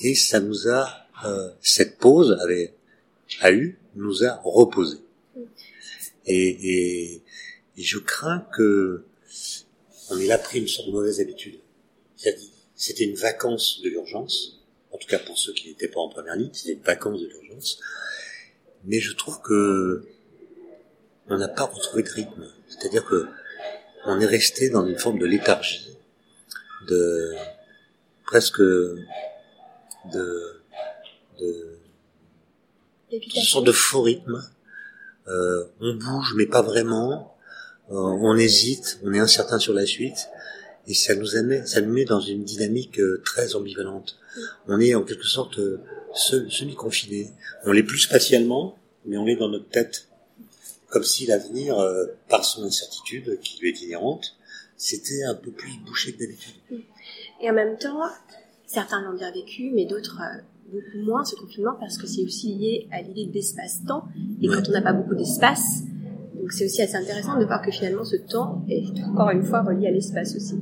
Et 0.00 0.14
ça 0.14 0.40
nous 0.40 0.68
a, 0.68 1.06
euh, 1.24 1.48
cette 1.62 1.96
pause 1.96 2.36
avait, 2.42 2.74
a 3.40 3.50
eu, 3.50 3.78
nous 3.96 4.24
a 4.24 4.40
reposé. 4.44 4.98
Et, 6.26 6.48
et, 6.48 7.22
et 7.78 7.82
je 7.82 7.98
crains 7.98 8.46
que 8.54 9.04
on 10.10 10.18
ait 10.18 10.26
là 10.26 10.36
pris 10.36 10.58
une 10.58 10.68
sorte 10.68 10.88
de 10.88 10.92
mauvaise 10.92 11.20
habitude. 11.20 11.58
C'était 12.76 13.04
une 13.04 13.14
vacance 13.14 13.80
de 13.82 13.88
l'urgence 13.88 14.53
en 14.94 14.98
tout 14.98 15.08
cas 15.08 15.18
pour 15.18 15.36
ceux 15.36 15.52
qui 15.52 15.68
n'étaient 15.68 15.88
pas 15.88 16.00
en 16.00 16.08
première 16.08 16.36
ligne, 16.36 16.50
c'était 16.52 16.74
une 16.74 16.82
vacances 16.82 17.20
de 17.20 17.26
l'urgence. 17.26 17.80
Mais 18.84 19.00
je 19.00 19.12
trouve 19.12 19.40
que 19.42 20.06
on 21.28 21.36
n'a 21.36 21.48
pas 21.48 21.64
retrouvé 21.64 22.04
de 22.04 22.10
rythme. 22.10 22.46
C'est-à-dire 22.68 23.04
que 23.04 23.26
on 24.06 24.20
est 24.20 24.26
resté 24.26 24.70
dans 24.70 24.86
une 24.86 24.98
forme 24.98 25.18
de 25.18 25.26
léthargie, 25.26 25.98
de 26.86 27.32
presque 28.24 28.60
de 28.60 29.02
de 30.12 31.78
une 33.10 33.42
sorte 33.42 33.66
de 33.66 33.72
faux 33.72 34.02
rythme. 34.02 34.40
Euh, 35.26 35.64
on 35.80 35.94
bouge 35.94 36.34
mais 36.36 36.46
pas 36.46 36.62
vraiment. 36.62 37.36
Euh, 37.90 37.96
on 37.96 38.36
hésite, 38.36 39.00
on 39.02 39.12
est 39.12 39.18
incertain 39.18 39.58
sur 39.58 39.74
la 39.74 39.86
suite 39.86 40.28
et 40.86 40.94
ça 40.94 41.14
nous 41.14 41.36
amène, 41.36 41.66
ça 41.66 41.80
nous 41.80 41.92
met 41.92 42.04
dans 42.04 42.20
une 42.20 42.44
dynamique 42.44 43.00
euh, 43.00 43.22
très 43.24 43.54
ambivalente. 43.54 44.18
On 44.68 44.80
est 44.80 44.94
en 44.94 45.02
quelque 45.02 45.26
sorte 45.26 45.58
euh, 45.58 45.80
semi-confiné. 46.14 47.30
On 47.64 47.72
l'est 47.72 47.82
plus 47.82 47.98
spatialement, 47.98 48.76
mais 49.06 49.16
on 49.16 49.26
est 49.26 49.36
dans 49.36 49.48
notre 49.48 49.68
tête, 49.68 50.08
comme 50.88 51.04
si 51.04 51.26
l'avenir, 51.26 51.78
euh, 51.78 52.06
par 52.28 52.44
son 52.44 52.64
incertitude 52.64 53.38
qui 53.40 53.60
lui 53.60 53.70
est 53.70 53.82
inhérente, 53.82 54.36
c'était 54.76 55.24
un 55.24 55.34
peu 55.34 55.50
plus 55.50 55.72
bouché 55.86 56.12
que 56.12 56.20
d'habitude. 56.20 56.54
Et 57.40 57.50
en 57.50 57.54
même 57.54 57.78
temps, 57.78 58.02
certains 58.66 59.02
l'ont 59.02 59.16
bien 59.16 59.30
vécu, 59.30 59.70
mais 59.72 59.86
d'autres 59.86 60.20
beaucoup 60.70 60.98
moins 60.98 61.24
ce 61.24 61.36
confinement 61.36 61.76
parce 61.78 61.98
que 61.98 62.06
c'est 62.06 62.22
aussi 62.22 62.54
lié 62.54 62.88
à 62.90 63.02
l'idée 63.02 63.26
d'espace-temps. 63.26 64.04
Et 64.42 64.48
quand 64.48 64.68
on 64.68 64.72
n'a 64.72 64.82
pas 64.82 64.92
beaucoup 64.92 65.14
d'espace, 65.14 65.82
donc 66.44 66.52
c'est 66.52 66.66
aussi 66.66 66.82
assez 66.82 66.96
intéressant 66.96 67.38
de 67.38 67.46
voir 67.46 67.62
que 67.62 67.70
finalement 67.70 68.04
ce 68.04 68.16
temps 68.16 68.62
est 68.68 68.84
encore 69.08 69.30
une 69.30 69.42
fois 69.42 69.62
relié 69.62 69.86
à 69.86 69.90
l'espace 69.90 70.36
aussi. 70.36 70.56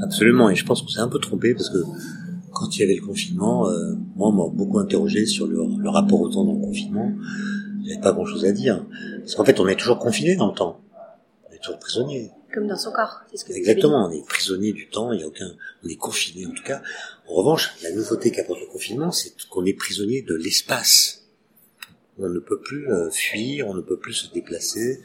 Absolument, 0.00 0.48
et 0.48 0.54
je 0.54 0.64
pense 0.64 0.80
qu'on 0.80 0.86
s'est 0.86 1.00
un 1.00 1.08
peu 1.08 1.18
trompé 1.18 1.54
parce 1.54 1.70
que 1.70 1.78
quand 2.52 2.76
il 2.76 2.78
y 2.78 2.82
avait 2.84 2.94
le 2.94 3.04
confinement, 3.04 3.68
euh, 3.68 3.94
moi 4.14 4.28
on 4.28 4.32
m'a 4.32 4.48
beaucoup 4.48 4.78
interrogé 4.78 5.26
sur 5.26 5.48
le, 5.48 5.88
rapport 5.88 6.20
au 6.20 6.28
temps 6.28 6.44
dans 6.44 6.52
le 6.52 6.60
confinement. 6.60 7.10
J'avais 7.84 8.00
pas 8.00 8.12
grand 8.12 8.24
chose 8.24 8.44
à 8.44 8.52
dire. 8.52 8.86
Parce 9.22 9.34
qu'en 9.34 9.44
fait 9.44 9.58
on 9.58 9.66
est 9.66 9.74
toujours 9.74 9.98
confiné 9.98 10.36
dans 10.36 10.46
le 10.46 10.54
temps. 10.54 10.80
On 11.50 11.52
est 11.52 11.58
toujours 11.58 11.80
prisonnier. 11.80 12.30
Comme 12.52 12.68
dans 12.68 12.76
son 12.76 12.92
corps, 12.92 13.22
c'est 13.28 13.38
ce 13.38 13.44
que 13.44 13.54
Exactement, 13.54 14.06
on 14.06 14.12
est 14.12 14.24
prisonnier 14.24 14.72
du 14.72 14.88
temps, 14.88 15.10
il 15.10 15.18
y 15.18 15.24
a 15.24 15.26
aucun, 15.26 15.50
on 15.82 15.88
est 15.88 15.96
confiné 15.96 16.46
en 16.46 16.52
tout 16.52 16.62
cas. 16.62 16.80
En 17.28 17.34
revanche, 17.34 17.74
la 17.82 17.90
nouveauté 17.90 18.30
qu'apporte 18.30 18.60
le 18.60 18.68
confinement, 18.68 19.10
c'est 19.10 19.32
qu'on 19.50 19.64
est 19.64 19.74
prisonnier 19.74 20.22
de 20.22 20.36
l'espace. 20.36 21.24
On 22.20 22.28
ne 22.28 22.38
peut 22.38 22.60
plus 22.60 22.88
euh, 22.88 23.10
fuir, 23.10 23.66
on 23.66 23.74
ne 23.74 23.80
peut 23.80 23.98
plus 23.98 24.12
se 24.12 24.32
déplacer, 24.32 25.00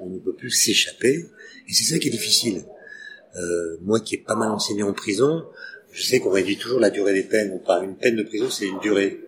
on 0.00 0.06
ne 0.06 0.18
peut 0.18 0.34
plus 0.34 0.50
s'échapper. 0.50 1.26
Et 1.68 1.72
c'est 1.72 1.84
ça 1.84 1.98
qui 1.98 2.08
est 2.08 2.12
difficile. 2.12 2.64
Euh, 3.36 3.78
moi 3.82 4.00
qui 4.00 4.16
ai 4.16 4.18
pas 4.18 4.34
mal 4.34 4.50
enseigné 4.50 4.82
en 4.82 4.92
prison, 4.92 5.46
je 5.92 6.02
sais 6.02 6.20
qu'on 6.20 6.30
réduit 6.30 6.56
toujours 6.56 6.80
la 6.80 6.90
durée 6.90 7.12
des 7.12 7.22
peines. 7.22 7.52
On 7.54 7.58
parle 7.58 7.84
une 7.84 7.96
peine 7.96 8.16
de 8.16 8.22
prison, 8.22 8.50
c'est 8.50 8.66
une 8.66 8.80
durée. 8.80 9.20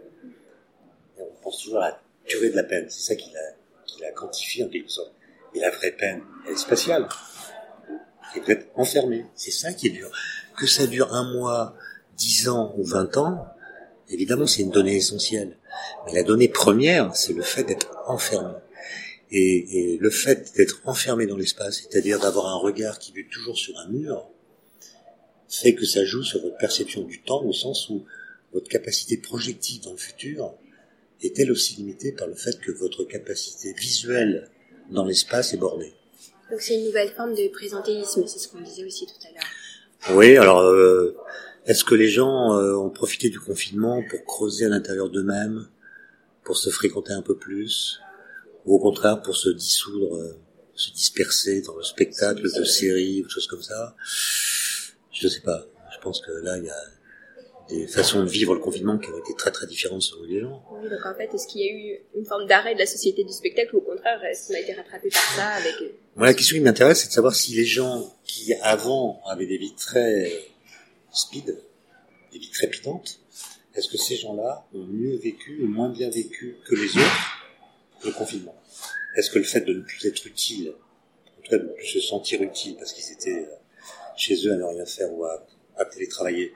on 1.19 1.43
pense 1.43 1.63
toujours 1.63 1.79
à 1.79 1.91
la 1.91 2.01
durée 2.29 2.51
de 2.51 2.57
la 2.57 2.65
peine. 2.65 2.87
C'est 2.89 3.03
ça 3.03 3.17
qui 3.17 3.31
la, 3.33 3.41
qui 3.87 4.01
la 4.01 4.11
quantifie 4.13 4.65
en 4.65 4.69
quelque 4.69 4.91
sorte. 4.91 5.13
Mais 5.55 5.61
la 5.61 5.71
vraie 5.71 5.93
peine, 5.93 6.23
elle 6.47 6.55
est 6.55 6.57
spatiale. 6.57 7.09
Elle 8.35 8.43
doit 8.43 8.55
être 8.55 8.69
enfermée. 8.75 9.27
C'est 9.35 9.51
ça 9.51 9.73
qui 9.73 9.89
est 9.89 9.91
dur. 9.91 10.11
Que 10.57 10.67
ça 10.67 10.87
dure 10.87 11.13
un 11.13 11.33
mois, 11.33 11.77
dix 12.17 12.49
ans 12.49 12.75
ou 12.79 12.85
vingt 12.85 13.17
ans, 13.17 13.47
évidemment 14.09 14.47
c'est 14.47 14.63
une 14.63 14.71
donnée 14.71 14.97
essentielle. 14.97 15.57
Mais 16.07 16.15
la 16.15 16.23
donnée 16.23 16.49
première, 16.49 17.15
c'est 17.15 17.33
le 17.33 17.43
fait 17.43 17.65
d'être 17.65 17.91
enfermé. 18.07 18.55
Et, 19.35 19.97
le 19.99 20.11
fait 20.11 20.53
d'être 20.57 20.83
enfermé 20.85 21.27
dans 21.27 21.39
l'espace, 21.39 21.81
c'est-à-dire 21.83 22.21
d'avoir 22.21 22.49
un 22.49 22.57
regard 22.57 22.99
qui 22.99 23.13
vue 23.13 23.29
toujours 23.29 23.57
sur 23.57 23.79
un 23.79 23.89
mur, 23.89 24.29
fait 25.49 25.75
que 25.75 25.87
ça 25.87 26.05
joue 26.05 26.23
sur 26.23 26.43
votre 26.43 26.59
perception 26.59 27.03
du 27.03 27.23
temps 27.23 27.43
au 27.45 27.53
sens 27.53 27.89
où 27.89 28.05
votre 28.53 28.69
capacité 28.69 29.17
projective 29.17 29.83
dans 29.83 29.93
le 29.93 29.99
futur 29.99 30.53
est 31.23 31.39
elle 31.39 31.51
aussi 31.51 31.77
limitée 31.77 32.13
par 32.13 32.27
le 32.27 32.35
fait 32.35 32.61
que 32.61 32.73
votre 32.73 33.05
capacité 33.05 33.73
visuelle 33.73 34.51
dans 34.91 35.05
l'espace 35.05 35.55
est 35.55 35.59
bornée. 35.59 35.95
Donc 36.51 36.61
c'est 36.61 36.75
une 36.75 36.85
nouvelle 36.85 37.11
forme 37.11 37.35
de 37.35 37.49
présentéisme, 37.49 38.27
c'est 38.27 38.39
ce 38.39 38.49
qu'on 38.49 38.61
disait 38.61 38.85
aussi 38.85 39.07
tout 39.07 39.27
à 39.27 39.31
l'heure. 39.33 40.17
Oui, 40.19 40.37
alors 40.37 40.61
euh, 40.61 41.17
est-ce 41.65 41.85
que 41.85 41.95
les 41.95 42.09
gens 42.09 42.55
euh, 42.59 42.75
ont 42.75 42.91
profité 42.91 43.31
du 43.31 43.39
confinement 43.39 44.03
pour 44.11 44.25
creuser 44.25 44.67
à 44.67 44.69
l'intérieur 44.69 45.09
d'eux-mêmes, 45.09 45.69
pour 46.45 46.57
se 46.57 46.71
fréquenter 46.71 47.13
un 47.13 47.23
peu 47.23 47.37
plus, 47.37 48.01
ou 48.67 48.77
au 48.77 48.79
contraire 48.79 49.23
pour 49.23 49.37
se 49.37 49.49
dissoudre, 49.51 50.17
euh, 50.17 50.39
se 50.75 50.93
disperser 50.93 51.63
dans 51.63 51.77
le 51.77 51.83
spectacle 51.83 52.43
de 52.43 52.65
séries 52.65 53.23
ou 53.23 53.29
choses 53.29 53.47
comme 53.47 53.63
ça. 53.63 53.95
Je 55.13 55.27
ne 55.27 55.31
sais 55.31 55.41
pas. 55.41 55.67
Je 55.93 55.99
pense 56.01 56.21
que 56.21 56.33
là, 56.33 56.59
il 56.59 56.65
y 56.65 56.71
a 56.71 56.83
des 57.69 57.87
façons 57.87 58.25
de 58.25 58.29
vivre 58.29 58.55
le 58.55 58.61
confinement 58.61 58.99
qui 58.99 59.09
ont 59.11 59.19
été 59.19 59.35
très 59.35 59.51
très 59.51 59.67
différentes 59.67 60.03
selon 60.03 60.25
les 60.25 60.41
gens. 60.41 60.63
Oui, 60.73 60.89
donc 60.89 61.07
en 61.07 61.15
fait, 61.15 61.33
est-ce 61.33 61.47
qu'il 61.47 61.61
y 61.61 61.69
a 61.69 61.73
eu 61.73 62.01
une 62.17 62.25
forme 62.25 62.47
d'arrêt 62.47 62.75
de 62.75 62.79
la 62.79 62.87
société 62.87 63.25
du 63.25 63.33
spectacle 63.33 63.77
ou 63.77 63.79
au 63.79 63.83
contraire, 63.83 64.23
est-ce 64.25 64.49
qu'on 64.49 64.55
a 64.55 64.61
été 64.61 64.73
rattrapé 64.73 65.09
par 65.11 65.23
ça 65.37 65.47
avec... 65.49 65.75
Moi, 66.17 66.27
la 66.27 66.35
question 66.35 66.57
qui 66.57 66.63
m'intéresse, 66.63 67.01
c'est 67.01 67.09
de 67.09 67.13
savoir 67.13 67.35
si 67.35 67.55
les 67.55 67.65
gens 67.65 68.13
qui 68.25 68.53
avant 68.63 69.23
avaient 69.27 69.47
des 69.47 69.59
vies 69.59 69.75
très 69.75 70.33
speed, 71.13 71.57
des 72.33 72.39
vies 72.39 72.51
trépidantes, 72.51 73.21
est-ce 73.75 73.89
que 73.89 73.97
ces 73.97 74.17
gens-là 74.17 74.67
ont 74.75 74.85
mieux 74.85 75.17
vécu 75.17 75.63
ou 75.63 75.67
moins 75.67 75.89
bien 75.89 76.11
vécu 76.11 76.57
que 76.67 76.75
les 76.75 76.89
autres? 76.89 77.42
Le 78.05 78.13
confinement 78.13 78.55
Est-ce 79.17 79.31
que 79.31 79.39
le 79.39 79.45
fait 79.45 79.61
de 79.63 79.73
ne 79.73 79.83
plus 79.83 80.07
être 80.07 80.27
utile, 80.27 80.71
en 80.71 81.43
tout 81.43 81.51
cas 81.51 81.59
de 81.59 81.65
ne 81.65 81.73
plus 81.73 81.87
se 81.87 82.01
sentir 82.01 82.43
utile 82.43 82.77
parce 82.77 82.93
qu'ils 82.93 83.13
étaient 83.13 83.45
euh, 83.45 83.57
chez 84.17 84.35
eux 84.47 84.53
à 84.53 84.57
ne 84.57 84.65
rien 84.65 84.87
faire 84.87 85.13
ou 85.13 85.25
à, 85.25 85.45
télétravailler, 85.91 86.55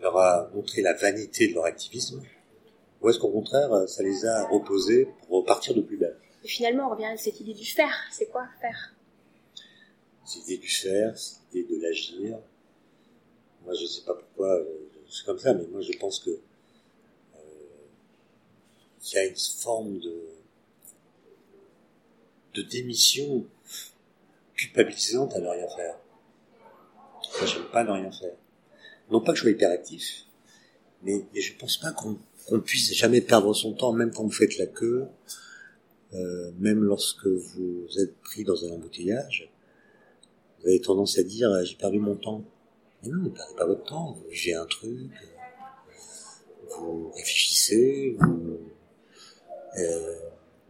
leur 0.00 0.16
a 0.16 0.48
montré 0.54 0.80
la 0.80 0.92
vanité 0.92 1.48
de 1.48 1.54
leur 1.54 1.64
activisme 1.64 2.22
Ou 3.00 3.10
est-ce 3.10 3.18
qu'au 3.18 3.30
contraire, 3.30 3.88
ça 3.88 4.02
les 4.04 4.24
a 4.26 4.46
reposés 4.46 5.08
pour 5.26 5.38
repartir 5.38 5.74
de 5.74 5.80
plus 5.80 5.96
belle? 5.96 6.16
Et 6.44 6.48
finalement, 6.48 6.86
on 6.86 6.90
revient 6.90 7.06
à 7.06 7.16
cette 7.16 7.40
idée 7.40 7.54
du 7.54 7.64
faire. 7.64 7.96
C'est 8.12 8.26
quoi 8.26 8.46
faire? 8.60 8.94
Cette 10.24 10.44
idée 10.44 10.58
du 10.58 10.68
faire, 10.68 11.18
cette 11.18 11.40
idée 11.52 11.64
de 11.64 11.82
l'agir. 11.82 12.38
Moi, 13.64 13.74
je 13.74 13.82
ne 13.82 13.88
sais 13.88 14.02
pas 14.02 14.14
pourquoi 14.14 14.54
euh, 14.54 14.90
c'est 15.10 15.24
comme 15.24 15.38
ça, 15.38 15.54
mais 15.54 15.66
moi, 15.66 15.80
je 15.80 15.92
pense 15.98 16.20
que 16.20 16.30
euh, 16.30 16.38
il 19.04 19.14
y 19.14 19.18
a 19.18 19.24
une 19.24 19.36
forme 19.36 19.98
de 19.98 20.14
de 22.54 22.62
démission 22.62 23.46
culpabilisante 24.54 25.34
à 25.34 25.40
ne 25.40 25.48
rien 25.48 25.68
faire. 25.76 25.96
Moi, 27.38 27.46
j'aime 27.46 27.64
pas 27.72 27.84
ne 27.84 27.90
rien 27.90 28.12
faire. 28.12 28.34
Non 29.10 29.20
pas 29.20 29.32
que 29.32 29.38
je 29.38 29.42
sois 29.42 29.50
hyperactif, 29.50 30.24
mais, 31.02 31.24
mais 31.34 31.40
je 31.40 31.56
pense 31.56 31.76
pas 31.76 31.92
qu'on 31.92 32.60
puisse 32.60 32.94
jamais 32.94 33.20
perdre 33.20 33.52
son 33.52 33.74
temps, 33.74 33.92
même 33.92 34.12
quand 34.12 34.22
vous 34.22 34.30
faites 34.30 34.56
la 34.56 34.66
queue, 34.66 35.06
euh, 36.14 36.52
même 36.58 36.82
lorsque 36.82 37.26
vous 37.26 37.86
êtes 37.98 38.16
pris 38.20 38.44
dans 38.44 38.64
un 38.64 38.70
embouteillage, 38.70 39.50
vous 40.60 40.68
avez 40.68 40.80
tendance 40.80 41.18
à 41.18 41.22
dire 41.22 41.50
euh, 41.50 41.64
j'ai 41.64 41.74
perdu 41.74 41.98
mon 41.98 42.14
temps. 42.14 42.44
Mais 43.02 43.10
non, 43.10 43.24
ne 43.24 43.28
perdez 43.28 43.54
pas 43.54 43.66
votre 43.66 43.84
temps. 43.84 44.12
Vous 44.12 44.30
vivez 44.30 44.54
un 44.54 44.64
truc, 44.64 45.10
vous 46.70 47.10
réfléchissez, 47.10 48.16
vous. 48.18 48.60
Euh, 49.78 50.16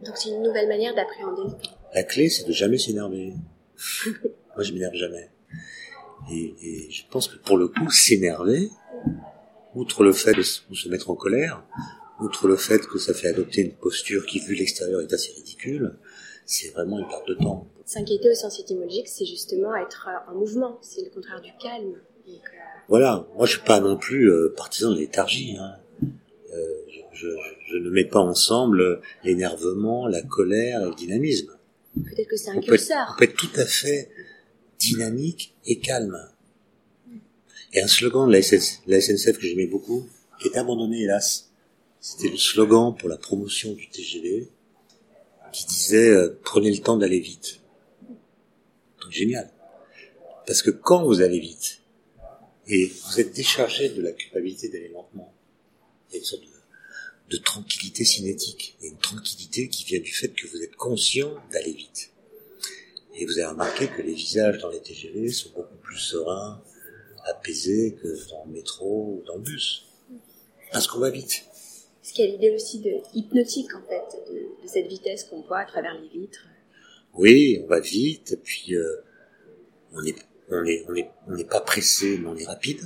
Donc 0.05 0.17
c'est 0.17 0.29
une 0.29 0.43
nouvelle 0.43 0.67
manière 0.67 0.93
d'appréhender 0.93 1.43
le 1.43 1.51
temps. 1.51 1.77
La 1.93 2.03
clé, 2.03 2.29
c'est 2.29 2.45
de 2.45 2.51
jamais 2.51 2.77
s'énerver. 2.77 3.33
Moi, 4.55 4.63
je 4.63 4.71
m'énerve 4.73 4.93
jamais. 4.93 5.29
Et, 6.31 6.55
et, 6.61 6.91
je 6.91 7.03
pense 7.09 7.27
que 7.27 7.37
pour 7.37 7.57
le 7.57 7.67
coup, 7.67 7.89
s'énerver, 7.89 8.69
outre 9.73 10.03
le 10.03 10.13
fait 10.13 10.33
de 10.33 10.43
se 10.43 10.89
mettre 10.89 11.09
en 11.09 11.15
colère, 11.15 11.63
outre 12.19 12.47
le 12.47 12.55
fait 12.55 12.85
que 12.87 12.97
ça 12.97 13.13
fait 13.13 13.27
adopter 13.27 13.61
une 13.61 13.73
posture 13.73 14.25
qui, 14.25 14.39
vu 14.39 14.55
l'extérieur, 14.55 15.01
est 15.01 15.13
assez 15.13 15.31
ridicule, 15.33 15.97
c'est 16.45 16.69
vraiment 16.69 16.99
une 16.99 17.07
perte 17.07 17.27
de 17.27 17.33
temps. 17.35 17.67
S'inquiéter 17.85 18.29
au 18.29 18.35
sens 18.35 18.59
étymologique, 18.59 19.07
c'est 19.07 19.25
justement 19.25 19.75
être 19.75 20.09
en 20.27 20.35
mouvement, 20.35 20.77
c'est 20.81 21.03
le 21.03 21.09
contraire 21.09 21.41
du 21.41 21.51
calme. 21.61 21.93
Donc, 22.27 22.41
euh... 22.43 22.57
Voilà, 22.87 23.27
moi 23.35 23.45
je 23.45 23.53
suis 23.53 23.65
pas 23.65 23.79
non 23.79 23.97
plus 23.97 24.29
euh, 24.29 24.53
partisan 24.55 24.91
de 24.91 24.97
léthargie. 24.97 25.57
Hein. 25.59 25.75
Je, 27.13 27.27
je, 27.67 27.77
ne 27.77 27.89
mets 27.89 28.05
pas 28.05 28.19
ensemble 28.19 29.01
l'énervement, 29.23 30.07
la 30.07 30.21
colère 30.21 30.81
et 30.81 30.85
le 30.85 30.95
dynamisme. 30.95 31.57
Peut-être 31.95 32.27
que 32.27 32.37
c'est 32.37 32.49
un 32.49 32.59
curseur. 32.59 33.13
on 33.13 33.17
peut 33.17 33.25
être 33.25 33.35
tout 33.35 33.51
à 33.55 33.65
fait 33.65 34.09
dynamique 34.79 35.55
et 35.65 35.79
calme. 35.79 36.29
Et 37.73 37.81
un 37.81 37.87
slogan 37.87 38.27
de 38.27 38.33
la, 38.33 38.41
SNCF 39.01 39.37
que 39.37 39.47
j'aimais 39.47 39.67
beaucoup, 39.67 40.07
qui 40.39 40.47
est 40.47 40.57
abandonné 40.57 41.01
hélas, 41.01 41.51
c'était 41.99 42.29
le 42.29 42.37
slogan 42.37 42.95
pour 42.97 43.09
la 43.09 43.17
promotion 43.17 43.73
du 43.73 43.89
TGV, 43.89 44.49
qui 45.51 45.65
disait 45.65 46.09
euh, 46.09 46.39
prenez 46.43 46.71
le 46.71 46.79
temps 46.79 46.97
d'aller 46.97 47.19
vite. 47.19 47.61
Donc 49.01 49.11
génial. 49.11 49.49
Parce 50.45 50.61
que 50.61 50.69
quand 50.69 51.03
vous 51.03 51.21
allez 51.21 51.39
vite, 51.39 51.81
et 52.67 52.87
vous 52.87 53.19
êtes 53.19 53.33
déchargé 53.33 53.89
de 53.89 54.01
la 54.01 54.11
culpabilité 54.11 54.69
d'aller 54.69 54.89
lentement, 54.89 55.33
il 56.09 56.13
y 56.13 56.15
a 56.15 56.19
une 56.19 56.25
sorte 56.25 56.43
de, 56.43 56.54
de 57.29 57.37
tranquillité 57.37 58.05
cinétique, 58.05 58.77
et 58.81 58.87
une 58.87 58.97
tranquillité 58.97 59.69
qui 59.69 59.83
vient 59.83 59.99
du 59.99 60.11
fait 60.11 60.29
que 60.29 60.47
vous 60.47 60.61
êtes 60.61 60.75
conscient 60.75 61.33
d'aller 61.51 61.73
vite. 61.73 62.11
Et 63.15 63.25
vous 63.25 63.39
avez 63.39 63.47
remarqué 63.47 63.87
que 63.87 64.01
les 64.01 64.13
visages 64.13 64.59
dans 64.59 64.69
les 64.69 64.81
TGV 64.81 65.29
sont 65.29 65.49
beaucoup 65.55 65.77
plus 65.81 65.97
sereins, 65.97 66.61
apaisés 67.25 67.95
que 68.01 68.29
dans 68.29 68.45
le 68.45 68.51
métro 68.51 69.19
ou 69.19 69.23
dans 69.25 69.37
le 69.37 69.41
bus. 69.41 69.85
Parce 70.71 70.87
qu'on 70.87 70.99
va 70.99 71.09
vite. 71.09 71.45
Est-ce 72.03 72.13
qu'il 72.13 72.25
y 72.25 72.27
a 72.27 72.31
l'idée 72.31 72.51
aussi 72.51 72.79
de 72.79 72.91
hypnotique, 73.15 73.73
en 73.73 73.81
fait, 73.87 74.31
de, 74.31 74.63
de 74.63 74.67
cette 74.67 74.87
vitesse 74.87 75.23
qu'on 75.23 75.41
voit 75.41 75.59
à 75.59 75.65
travers 75.65 75.99
les 75.99 76.07
vitres 76.09 76.45
Oui, 77.15 77.61
on 77.63 77.67
va 77.67 77.79
vite, 77.79 78.33
et 78.33 78.37
puis 78.37 78.75
euh, 78.75 79.03
on 79.93 80.01
n'est 80.03 80.15
on 80.49 80.63
est, 80.65 80.85
on 80.87 80.95
est, 80.95 81.09
on 81.27 81.31
n'est 81.33 81.45
pas 81.45 81.61
pressé, 81.61 82.17
mais 82.19 82.27
on 82.27 82.35
est 82.35 82.45
rapide. 82.45 82.81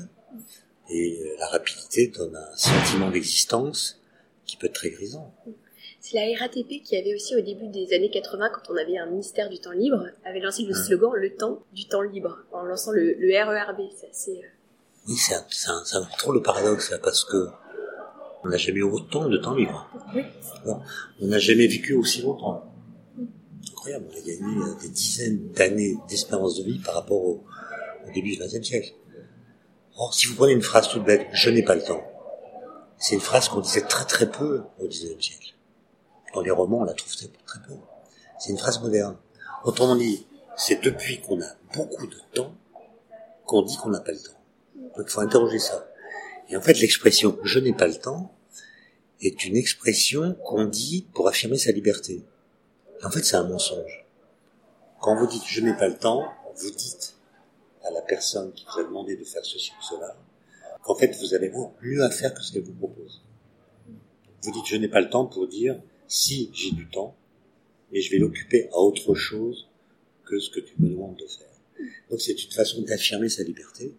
Et 0.89 1.19
euh, 1.21 1.36
la 1.39 1.47
rapidité 1.47 2.08
donne 2.08 2.36
un 2.36 2.56
sentiment 2.56 3.12
d'existence 3.12 3.98
qui 4.49 4.57
peut 4.57 4.67
être 4.67 4.73
très 4.73 4.89
grisant. 4.89 5.33
C'est 5.99 6.15
la 6.15 6.38
RATP 6.39 6.81
qui 6.83 6.95
avait 6.95 7.13
aussi 7.13 7.35
au 7.35 7.41
début 7.41 7.67
des 7.67 7.93
années 7.93 8.09
80, 8.09 8.49
quand 8.53 8.73
on 8.73 8.77
avait 8.77 8.97
un 8.97 9.07
ministère 9.07 9.49
du 9.49 9.59
temps 9.59 9.71
libre, 9.71 10.07
avait 10.25 10.39
lancé 10.39 10.63
le 10.63 10.73
slogan 10.73 11.12
Le 11.13 11.35
temps 11.35 11.63
du 11.73 11.88
temps 11.88 12.01
libre, 12.01 12.39
en 12.51 12.63
lançant 12.63 12.91
le, 12.91 13.15
le 13.19 13.27
RERB. 13.33 13.81
C'est 13.95 14.09
assez... 14.09 14.41
Oui, 15.07 15.15
c'est 15.17 15.35
un, 15.35 16.07
trop 16.17 16.31
le 16.31 16.41
paradoxe, 16.41 16.91
là, 16.91 16.99
parce 16.99 17.25
que 17.25 17.47
on 18.43 18.49
n'a 18.49 18.57
jamais 18.57 18.79
eu 18.79 18.83
autant 18.83 19.27
de 19.27 19.38
temps 19.38 19.53
libre. 19.53 19.89
Oui. 20.15 20.21
Bon, 20.65 20.79
on 21.21 21.27
n'a 21.27 21.39
jamais 21.39 21.67
vécu 21.67 21.93
aussi 21.93 22.21
longtemps. 22.21 22.63
Incroyable, 23.69 24.05
on 24.09 24.17
a 24.17 24.21
gagné 24.21 24.77
des 24.81 24.89
dizaines 24.89 25.51
d'années 25.51 25.95
d'espérance 26.07 26.57
de 26.57 26.63
vie 26.63 26.79
par 26.79 26.95
rapport 26.95 27.21
au, 27.21 27.43
au 28.07 28.12
début 28.13 28.38
du 28.38 28.38
XXe 28.38 28.65
siècle. 28.65 28.93
Or, 29.97 30.13
si 30.13 30.27
vous 30.27 30.35
prenez 30.35 30.53
une 30.53 30.62
phrase 30.62 30.88
toute 30.88 31.03
bête, 31.03 31.27
je 31.33 31.49
n'ai 31.49 31.63
pas 31.63 31.75
le 31.75 31.83
temps, 31.83 32.01
c'est 32.99 33.15
une 33.15 33.21
phrase 33.21 33.49
qu'on 33.49 33.62
disait 33.62 33.81
très 33.81 34.05
très 34.05 34.29
peu 34.29 34.63
au 34.79 34.88
XIXe 34.88 35.25
siècle. 35.25 35.55
Dans 36.33 36.41
les 36.41 36.51
romans, 36.51 36.79
on 36.79 36.83
la 36.83 36.93
trouve 36.93 37.15
très, 37.15 37.27
très 37.45 37.59
peu. 37.62 37.73
C'est 38.38 38.51
une 38.51 38.57
phrase 38.57 38.81
moderne. 38.81 39.17
Autrement 39.63 39.95
dit, 39.95 40.27
c'est 40.57 40.81
depuis 40.81 41.21
qu'on 41.21 41.41
a 41.41 41.55
beaucoup 41.73 42.05
de 42.05 42.17
temps 42.33 42.53
qu'on 43.45 43.63
dit 43.63 43.77
qu'on 43.77 43.89
n'a 43.89 43.99
pas 43.99 44.12
le 44.12 44.19
temps. 44.19 44.39
Donc 44.75 45.07
il 45.07 45.09
faut 45.09 45.21
interroger 45.21 45.57
ça. 45.57 45.89
Et 46.49 46.57
en 46.57 46.62
fait, 46.62 46.79
l'expression 46.79 47.38
«je 47.43 47.59
n'ai 47.59 47.73
pas 47.73 47.88
le 47.88 47.95
temps» 47.95 48.31
est 49.21 49.43
une 49.43 49.55
expression 49.55 50.35
qu'on 50.45 50.65
dit 50.65 51.07
pour 51.13 51.27
affirmer 51.27 51.57
sa 51.57 51.71
liberté. 51.71 52.23
En 53.03 53.09
fait, 53.09 53.23
c'est 53.23 53.35
un 53.35 53.47
mensonge. 53.47 54.05
Quand 54.99 55.15
vous 55.15 55.25
dites 55.25 55.43
«je 55.47 55.62
n'ai 55.62 55.73
pas 55.73 55.88
le 55.88 55.97
temps», 55.97 56.25
vous 56.55 56.71
dites 56.71 57.15
à 57.83 57.91
la 57.91 58.01
personne 58.01 58.51
qui 58.53 58.65
vous 58.65 58.81
a 58.81 58.83
demandé 58.83 59.15
de 59.15 59.23
faire 59.23 59.43
ceci 59.43 59.71
ou 59.79 59.83
cela 59.83 60.15
qu'en 60.83 60.95
fait, 60.95 61.15
vous 61.19 61.33
avez 61.33 61.51
mieux 61.81 62.03
à 62.03 62.09
faire 62.09 62.33
que 62.33 62.41
ce 62.41 62.53
qu'elle 62.53 62.63
vous 62.63 62.73
propose. 62.73 63.21
Vous 64.43 64.51
dites 64.51 64.65
«je 64.67 64.75
n'ai 64.77 64.87
pas 64.87 65.01
le 65.01 65.09
temps» 65.09 65.25
pour 65.27 65.47
dire 65.47 65.79
«si 66.07 66.49
j'ai 66.53 66.71
du 66.71 66.87
temps, 66.87 67.15
mais 67.91 68.01
je 68.01 68.11
vais 68.11 68.17
l'occuper 68.17 68.69
à 68.71 68.77
autre 68.77 69.13
chose 69.13 69.67
que 70.25 70.39
ce 70.39 70.49
que 70.49 70.59
tu 70.59 70.73
me 70.79 70.89
demandes 70.89 71.17
de 71.17 71.27
faire». 71.27 71.47
Donc 72.09 72.21
c'est 72.21 72.43
une 72.43 72.51
façon 72.51 72.81
d'affirmer 72.81 73.29
sa 73.29 73.43
liberté 73.43 73.93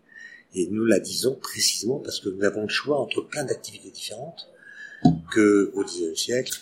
et 0.54 0.66
nous 0.68 0.84
la 0.84 0.98
disons 0.98 1.34
précisément 1.34 1.98
parce 1.98 2.20
que 2.20 2.28
nous 2.28 2.42
avons 2.42 2.62
le 2.62 2.68
choix 2.68 2.98
entre 2.98 3.20
plein 3.20 3.44
d'activités 3.44 3.90
différentes 3.90 4.48
que 5.32 5.70
au 5.74 5.84
XIXe 5.84 6.20
siècle, 6.20 6.52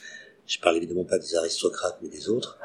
je 0.46 0.59
parle 0.59 0.76
évidemment 0.76 1.04
pas 1.04 1.18
des 1.18 1.35
aristocrates 1.37 1.98
mais 2.02 2.09
des 2.09 2.28
autres, 2.28 2.59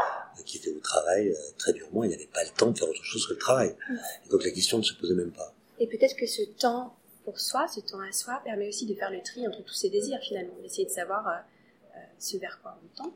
qui 0.45 0.57
étaient 0.57 0.71
au 0.71 0.79
travail 0.79 1.29
euh, 1.29 1.35
très 1.57 1.73
durement, 1.73 2.03
il 2.03 2.09
n'y 2.09 2.15
avait 2.15 2.25
pas 2.25 2.43
le 2.43 2.49
temps 2.49 2.71
de 2.71 2.77
faire 2.77 2.89
autre 2.89 3.03
chose 3.03 3.25
que 3.27 3.33
le 3.33 3.39
travail. 3.39 3.75
Et 4.25 4.29
donc 4.29 4.43
la 4.43 4.51
question 4.51 4.77
ne 4.77 4.83
se 4.83 4.93
posait 4.93 5.13
même 5.13 5.31
pas. 5.31 5.53
Et 5.79 5.87
peut-être 5.87 6.15
que 6.15 6.25
ce 6.25 6.41
temps 6.43 6.95
pour 7.23 7.39
soi, 7.39 7.67
ce 7.67 7.79
temps 7.79 7.99
à 7.99 8.11
soi, 8.11 8.41
permet 8.43 8.67
aussi 8.67 8.85
de 8.85 8.93
faire 8.95 9.11
le 9.11 9.21
tri 9.21 9.47
entre 9.47 9.63
tous 9.63 9.73
ces 9.73 9.89
désirs 9.89 10.19
finalement, 10.21 10.55
d'essayer 10.61 10.85
de 10.85 10.91
savoir 10.91 11.27
euh, 11.27 11.31
euh, 11.95 11.99
ce 12.19 12.37
vers 12.37 12.59
quoi 12.61 12.77
on 12.83 13.03
tend. 13.03 13.15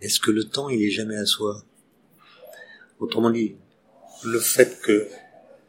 Est-ce 0.00 0.20
que 0.20 0.30
le 0.30 0.44
temps, 0.44 0.68
il 0.68 0.82
est 0.82 0.90
jamais 0.90 1.16
à 1.16 1.24
soi? 1.24 1.62
Autrement 2.98 3.30
dit, 3.30 3.56
le 4.24 4.40
fait 4.40 4.80
que 4.80 5.08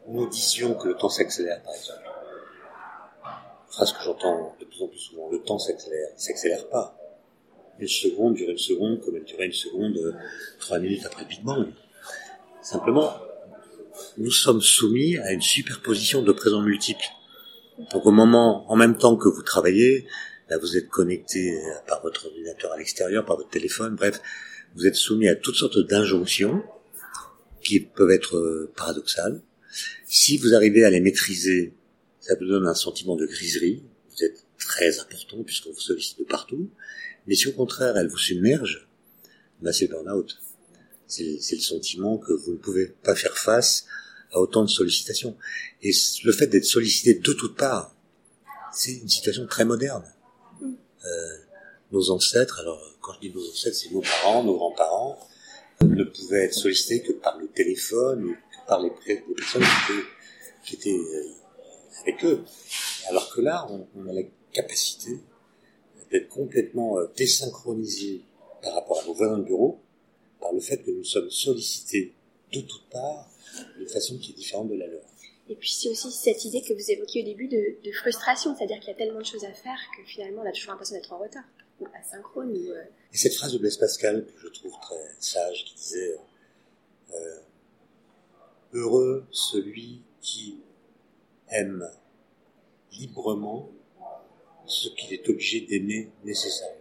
nous 0.07 0.27
disions 0.27 0.73
que 0.73 0.87
le 0.87 0.95
temps 0.95 1.09
s'accélère, 1.09 1.61
par 1.63 1.73
exemple. 1.73 2.03
Phrase 3.69 3.93
que 3.93 4.03
j'entends 4.03 4.55
de 4.59 4.65
plus 4.65 4.81
en 4.81 4.87
plus 4.87 4.99
souvent. 4.99 5.29
Le 5.29 5.41
temps 5.43 5.59
s'accélère. 5.59 6.07
Il 6.17 6.21
s'accélère 6.21 6.67
pas. 6.69 6.97
Une 7.79 7.87
seconde 7.87 8.33
dure 8.33 8.49
une 8.49 8.57
seconde 8.57 9.01
comme 9.01 9.15
elle 9.17 9.23
durait 9.23 9.45
une 9.45 9.53
seconde 9.53 9.97
euh, 9.97 10.13
trois 10.59 10.79
minutes 10.79 11.05
après 11.05 11.23
le 11.23 11.27
Big 11.27 11.43
Bang. 11.43 11.67
Simplement, 12.61 13.13
nous 14.17 14.31
sommes 14.31 14.61
soumis 14.61 15.17
à 15.17 15.31
une 15.31 15.41
superposition 15.41 16.23
de 16.23 16.31
présents 16.31 16.61
multiples. 16.61 17.05
Donc 17.91 18.05
au 18.05 18.11
moment, 18.11 18.69
en 18.71 18.75
même 18.75 18.97
temps 18.97 19.15
que 19.15 19.29
vous 19.29 19.43
travaillez, 19.43 20.07
là 20.49 20.57
vous 20.57 20.77
êtes 20.77 20.89
connecté 20.89 21.59
par 21.87 22.01
votre 22.01 22.27
ordinateur 22.27 22.71
à 22.71 22.77
l'extérieur, 22.77 23.25
par 23.25 23.37
votre 23.37 23.49
téléphone, 23.49 23.95
bref, 23.95 24.19
vous 24.75 24.85
êtes 24.85 24.95
soumis 24.95 25.27
à 25.27 25.35
toutes 25.35 25.55
sortes 25.55 25.79
d'injonctions 25.79 26.63
qui 27.61 27.79
peuvent 27.79 28.11
être 28.11 28.37
euh, 28.37 28.71
paradoxales, 28.75 29.41
si 30.05 30.37
vous 30.37 30.53
arrivez 30.53 30.83
à 30.85 30.89
les 30.89 30.99
maîtriser, 30.99 31.73
ça 32.19 32.35
vous 32.35 32.45
donne 32.45 32.67
un 32.67 32.73
sentiment 32.73 33.15
de 33.15 33.25
griserie. 33.25 33.83
Vous 34.09 34.23
êtes 34.23 34.45
très 34.57 34.99
important 34.99 35.43
puisqu'on 35.43 35.71
vous 35.71 35.79
sollicite 35.79 36.19
de 36.19 36.23
partout. 36.23 36.69
Mais 37.27 37.35
si 37.35 37.47
au 37.47 37.51
contraire 37.51 37.97
elle 37.97 38.07
vous 38.07 38.17
submerge, 38.17 38.87
bah 39.61 39.73
c'est 39.73 39.87
burn-out. 39.87 40.39
C'est 41.07 41.37
le 41.51 41.61
sentiment 41.61 42.17
que 42.17 42.33
vous 42.33 42.53
ne 42.53 42.57
pouvez 42.57 42.87
pas 42.87 43.15
faire 43.15 43.37
face 43.37 43.85
à 44.31 44.39
autant 44.39 44.63
de 44.63 44.69
sollicitations. 44.69 45.35
Et 45.81 45.91
le 46.23 46.31
fait 46.31 46.47
d'être 46.47 46.65
sollicité 46.65 47.15
de 47.15 47.33
toutes 47.33 47.55
parts, 47.55 47.95
c'est 48.73 48.93
une 48.93 49.09
situation 49.09 49.45
très 49.47 49.65
moderne. 49.65 50.03
Euh, 50.61 51.37
nos 51.91 52.09
ancêtres, 52.11 52.59
alors 52.59 52.81
quand 53.01 53.13
je 53.13 53.19
dis 53.27 53.33
nos 53.33 53.49
ancêtres, 53.49 53.77
c'est 53.77 53.91
nos 53.91 54.01
parents, 54.01 54.43
nos 54.43 54.57
grands-parents, 54.57 55.17
euh, 55.81 55.85
ne 55.87 56.03
pouvaient 56.03 56.45
être 56.45 56.53
sollicités 56.53 57.01
que 57.01 57.13
par 57.13 57.37
le 57.37 57.47
téléphone 57.47 58.25
ou 58.25 58.35
par 58.67 58.81
les, 58.81 58.91
les 59.07 59.23
personnes 59.35 59.63
qui 59.63 59.93
étaient, 59.93 60.07
qui 60.65 60.75
étaient 60.75 60.89
euh, 60.97 62.01
avec 62.01 62.25
eux. 62.25 62.43
Alors 63.09 63.33
que 63.33 63.41
là, 63.41 63.67
on, 63.69 63.87
on 63.95 64.07
a 64.07 64.13
la 64.13 64.23
capacité 64.51 65.19
d'être 66.11 66.29
complètement 66.29 66.99
euh, 66.99 67.07
désynchronisé 67.15 68.23
par 68.61 68.73
rapport 68.73 69.01
à 69.01 69.05
nos 69.05 69.13
voisins 69.13 69.37
de 69.37 69.43
bureau, 69.43 69.79
par 70.41 70.51
le 70.53 70.59
fait 70.59 70.77
que 70.77 70.91
nous 70.91 71.03
sommes 71.03 71.29
sollicités 71.29 72.13
de 72.53 72.61
toutes 72.61 72.89
parts 72.89 73.29
d'une 73.77 73.87
façon 73.87 74.17
qui 74.17 74.31
est 74.31 74.35
différente 74.35 74.69
de 74.69 74.75
la 74.75 74.87
leur. 74.87 75.03
Et 75.49 75.55
puis 75.55 75.69
c'est 75.69 75.89
aussi 75.89 76.11
cette 76.11 76.43
idée 76.45 76.61
que 76.61 76.73
vous 76.73 76.91
évoquiez 76.91 77.21
au 77.21 77.25
début 77.25 77.47
de, 77.47 77.91
frustration, 77.93 78.55
c'est-à-dire 78.55 78.79
qu'il 78.79 78.89
y 78.89 78.91
a 78.91 78.97
tellement 78.97 79.19
de 79.19 79.25
choses 79.25 79.45
à 79.45 79.53
faire 79.53 79.79
que 79.95 80.03
finalement 80.03 80.41
on 80.43 80.49
a 80.49 80.51
toujours 80.51 80.71
l'impression 80.71 80.95
d'être 80.95 81.13
en 81.13 81.19
retard, 81.19 81.45
ou 81.79 81.87
asynchrone. 81.93 82.51
Ou, 82.51 82.71
euh, 82.71 82.83
Et 83.13 83.17
cette 83.17 83.33
phrase 83.33 83.53
de 83.53 83.57
Blaise 83.57 83.77
Pascal 83.77 84.25
que 84.25 84.39
je 84.41 84.47
trouve 84.47 84.73
très 84.81 85.15
sage, 85.19 85.65
qui 85.65 85.75
disait 85.75 86.17
euh, 87.13 87.39
Heureux 88.73 89.25
celui 89.31 90.01
qui 90.21 90.59
aime 91.49 91.89
librement 92.91 93.69
ce 94.65 94.89
qu'il 94.89 95.13
est 95.13 95.29
obligé 95.29 95.61
d'aimer 95.61 96.09
nécessairement. 96.25 96.73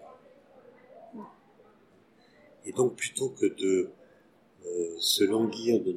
Et 2.64 2.72
donc 2.72 2.96
plutôt 2.96 3.28
que 3.28 3.46
de 3.46 3.90
euh, 4.66 4.96
se 4.98 5.24
languir 5.24 5.80
de, 5.80 5.94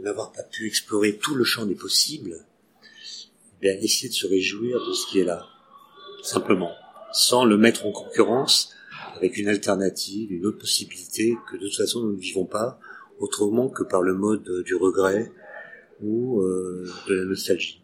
n'avoir 0.00 0.32
pas 0.32 0.42
pu 0.42 0.66
explorer 0.66 1.16
tout 1.16 1.34
le 1.34 1.44
champ 1.44 1.66
des 1.66 1.74
possibles, 1.74 2.44
eh 2.82 3.60
bien 3.60 3.72
essayer 3.80 4.08
de 4.08 4.14
se 4.14 4.26
réjouir 4.26 4.84
de 4.86 4.92
ce 4.92 5.06
qui 5.06 5.20
est 5.20 5.24
là, 5.24 5.46
simplement, 6.22 6.72
sans 7.12 7.44
le 7.44 7.56
mettre 7.56 7.86
en 7.86 7.92
concurrence 7.92 8.74
avec 9.16 9.36
une 9.36 9.48
alternative, 9.48 10.32
une 10.32 10.46
autre 10.46 10.58
possibilité 10.58 11.36
que 11.50 11.56
de 11.56 11.66
toute 11.66 11.76
façon 11.76 12.00
nous 12.00 12.12
ne 12.12 12.20
vivons 12.20 12.46
pas 12.46 12.78
autrement 13.20 13.68
que 13.68 13.84
par 13.84 14.02
le 14.02 14.14
mode 14.14 14.62
du 14.64 14.74
regret 14.74 15.30
ou 16.02 16.40
euh, 16.40 16.90
de 17.08 17.14
la 17.14 17.24
nostalgie. 17.24 17.83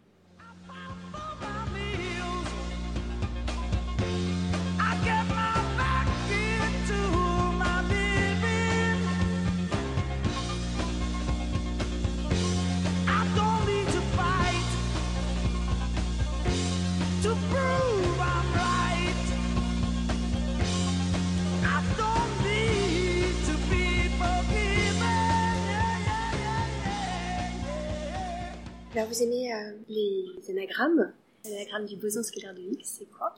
Vous 29.05 29.23
aimez 29.23 29.53
euh, 29.53 29.73
les 29.89 30.51
anagrammes. 30.51 31.13
L'anagramme 31.45 31.87
du 31.87 31.97
boson 31.97 32.23
scalaire 32.23 32.55
de 32.55 32.61
X, 32.61 32.97
c'est 32.99 33.11
quoi? 33.11 33.35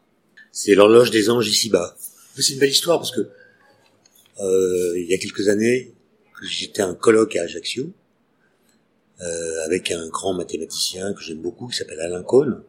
C'est 0.50 0.74
l'horloge 0.74 1.10
des 1.10 1.30
anges 1.30 1.48
ici-bas. 1.48 1.96
C'est 2.36 2.54
une 2.54 2.58
belle 2.58 2.70
histoire 2.70 2.98
parce 2.98 3.12
que 3.12 3.20
euh, 4.40 4.98
il 4.98 5.06
y 5.08 5.14
a 5.14 5.18
quelques 5.18 5.48
années, 5.48 5.92
j'étais 6.42 6.82
un 6.82 6.94
colloque 6.94 7.36
à 7.36 7.42
Ajaccio 7.42 7.92
euh, 9.20 9.64
avec 9.66 9.90
un 9.92 10.08
grand 10.08 10.34
mathématicien 10.34 11.12
que 11.14 11.22
j'aime 11.22 11.40
beaucoup 11.40 11.68
qui 11.68 11.76
s'appelle 11.76 12.00
Alain 12.00 12.22
Cohn, 12.22 12.62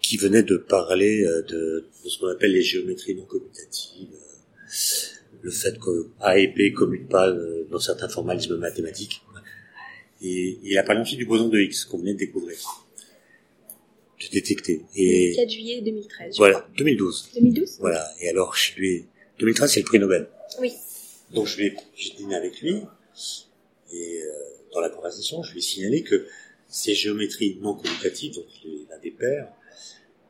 qui 0.00 0.16
venait 0.16 0.42
de 0.42 0.56
parler 0.56 1.24
de, 1.48 1.86
ce 2.04 2.18
qu'on 2.18 2.28
appelle 2.28 2.52
les 2.52 2.62
géométries 2.62 3.14
non 3.14 3.24
commutatives, 3.24 4.16
le 5.42 5.50
fait 5.50 5.78
que 5.78 6.08
A 6.20 6.38
et 6.38 6.48
B 6.48 6.74
commutent 6.74 7.08
pas 7.08 7.30
dans 7.70 7.78
certains 7.78 8.08
formalismes 8.08 8.56
mathématiques. 8.56 9.22
Et 10.22 10.58
il 10.62 10.76
a 10.78 10.82
parlé 10.82 11.00
ensuite 11.00 11.18
du 11.18 11.26
boson 11.26 11.48
de 11.48 11.58
Higgs 11.58 11.84
qu'on 11.90 11.98
venait 11.98 12.14
de 12.14 12.18
découvrir, 12.18 12.58
de 14.20 14.30
détecter. 14.32 14.82
Et 14.96 15.34
4 15.36 15.50
juillet 15.50 15.80
2013. 15.82 16.36
voilà, 16.38 16.68
2012. 16.76 17.30
2012. 17.34 17.76
Voilà. 17.78 18.10
Et 18.20 18.28
alors, 18.28 18.56
je 18.56 18.74
lui 18.74 19.04
2013, 19.38 19.72
c'est 19.72 19.80
le 19.80 19.86
prix 19.86 19.98
Nobel. 19.98 20.28
Oui. 20.60 20.72
Donc 21.32 21.46
je 21.46 21.56
vais, 21.58 21.76
j'ai 21.94 22.14
dîné 22.14 22.34
avec 22.34 22.60
lui 22.60 22.82
et 23.92 24.22
euh, 24.22 24.30
dans 24.72 24.80
la 24.80 24.90
conversation, 24.90 25.42
je 25.42 25.52
lui 25.52 25.58
ai 25.58 25.62
signalé 25.62 26.02
que 26.02 26.26
ces 26.68 26.94
géométries 26.94 27.58
non 27.60 27.74
commutatives, 27.74 28.34
donc 28.34 28.44
l'un 28.90 28.98
des 28.98 29.10
pairs, 29.10 29.48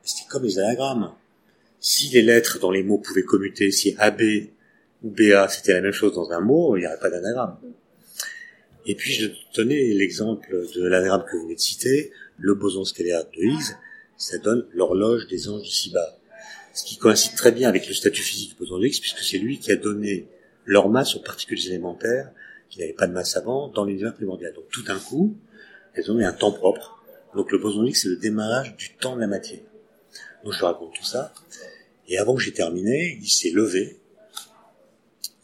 c'était 0.03 0.27
comme 0.29 0.43
les 0.43 0.59
anagrammes. 0.59 1.13
Si 1.79 2.09
les 2.09 2.21
lettres 2.21 2.59
dans 2.59 2.71
les 2.71 2.83
mots 2.83 2.97
pouvaient 2.97 3.23
commuter, 3.23 3.71
si 3.71 3.95
AB 3.97 4.21
ou 5.03 5.09
BA 5.09 5.47
c'était 5.47 5.73
la 5.73 5.81
même 5.81 5.93
chose 5.93 6.13
dans 6.13 6.31
un 6.31 6.41
mot, 6.41 6.75
il 6.75 6.81
n'y 6.81 6.87
aurait 6.87 6.99
pas 6.99 7.09
d'anagramme. 7.09 7.57
Et 8.89 8.95
puis 8.95 9.13
je 9.13 9.29
donnais 9.55 9.93
l'exemple 9.93 10.67
de 10.75 10.83
l'anagramme 10.83 11.23
que 11.23 11.35
vous 11.35 11.43
venez 11.43 11.53
de 11.53 11.59
citer, 11.59 12.11
le 12.39 12.55
boson 12.55 12.83
scalaire 12.83 13.23
de 13.23 13.39
Higgs, 13.39 13.75
ça 14.17 14.39
donne 14.39 14.65
l'horloge 14.73 15.27
des 15.27 15.47
anges 15.47 15.67
ici-bas. 15.67 16.17
Ce 16.73 16.83
qui 16.83 16.97
coïncide 16.97 17.35
très 17.35 17.51
bien 17.51 17.69
avec 17.69 17.87
le 17.87 17.93
statut 17.93 18.23
physique 18.23 18.49
du 18.49 18.55
boson 18.55 18.79
de 18.79 18.87
Higgs, 18.87 18.99
puisque 18.99 19.19
c'est 19.19 19.37
lui 19.37 19.59
qui 19.59 19.71
a 19.71 19.75
donné 19.75 20.25
leur 20.65 20.89
masse 20.89 21.13
aux 21.15 21.19
particules 21.19 21.63
élémentaires, 21.67 22.31
qui 22.71 22.79
n'avaient 22.79 22.93
pas 22.93 23.05
de 23.05 23.13
masse 23.13 23.37
avant, 23.37 23.67
dans 23.67 23.85
l'univers 23.85 24.15
primordial. 24.15 24.53
Donc 24.55 24.67
tout 24.71 24.81
d'un 24.81 24.97
coup, 24.97 25.37
elles 25.93 26.11
ont 26.11 26.17
eu 26.17 26.23
un 26.23 26.33
temps 26.33 26.51
propre. 26.51 26.99
Donc 27.35 27.51
le 27.51 27.59
boson 27.59 27.83
de 27.83 27.89
Higgs, 27.89 27.95
c'est 27.95 28.09
le 28.09 28.17
démarrage 28.17 28.75
du 28.75 28.95
temps 28.95 29.15
de 29.15 29.21
la 29.21 29.27
matière. 29.27 29.61
Donc 30.43 30.53
je 30.53 30.65
raconte 30.65 30.95
tout 30.95 31.05
ça. 31.05 31.31
Et 32.07 32.17
avant 32.17 32.33
que 32.33 32.41
j'ai 32.41 32.53
terminé, 32.53 33.19
il 33.21 33.29
s'est 33.29 33.51
levé, 33.51 33.99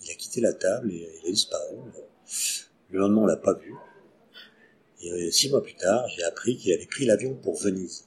il 0.04 0.10
a 0.10 0.16
quitté 0.16 0.42
la 0.42 0.54
table 0.54 0.92
et 0.92 1.08
il 1.24 1.28
a 1.28 1.32
disparu. 1.32 1.76
Le 2.96 3.02
lendemain, 3.02 3.24
on 3.24 3.26
l'a 3.26 3.36
pas 3.36 3.54
vu. 3.56 3.76
Et 5.02 5.12
euh, 5.12 5.30
six 5.30 5.50
mois 5.50 5.62
plus 5.62 5.76
tard, 5.76 6.08
j'ai 6.08 6.24
appris 6.24 6.56
qu'il 6.56 6.72
avait 6.72 6.86
pris 6.86 7.06
l'avion 7.06 7.36
pour 7.36 7.60
Venise 7.62 8.06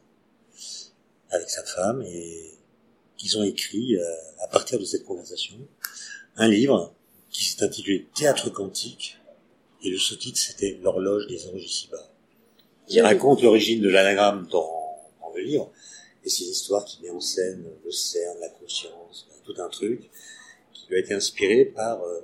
avec 1.29 1.51
sa 1.51 1.63
femme 1.63 2.01
et 2.01 2.55
qu'ils 3.19 3.37
ont 3.37 3.43
écrit, 3.43 3.97
euh, 3.97 4.17
à 4.45 4.49
partir 4.49 4.79
de 4.79 4.87
cette 4.87 5.05
conversation, 5.05 5.59
un 6.37 6.49
livre 6.49 6.95
qui 7.29 7.45
s'est 7.45 7.63
intitulé 7.63 8.09
Théâtre 8.15 8.49
quantique 8.49 9.19
et 9.83 9.91
le 9.91 9.99
sous-titre 9.99 10.39
c'était 10.39 10.79
L'horloge 10.83 11.27
des 11.27 11.47
anges 11.49 11.63
ici-bas. 11.63 12.11
Il 12.89 13.03
raconte 13.03 13.43
l'origine 13.43 13.83
de 13.83 13.91
l'anagramme 13.91 14.49
dans, 14.51 14.97
dans, 15.21 15.35
le 15.35 15.43
livre 15.43 15.71
et 16.25 16.31
c'est 16.31 16.45
une 16.45 16.51
histoire 16.53 16.87
qui 16.87 17.03
met 17.03 17.11
en 17.11 17.21
scène 17.21 17.63
le 17.85 17.91
CERN, 17.91 18.41
la 18.41 18.49
conscience, 18.49 19.29
tout 19.45 19.55
un 19.59 19.69
truc 19.69 20.09
qui 20.73 20.87
lui 20.89 20.97
a 20.97 21.01
été 21.01 21.13
inspiré 21.13 21.67
par 21.67 22.03
euh, 22.03 22.21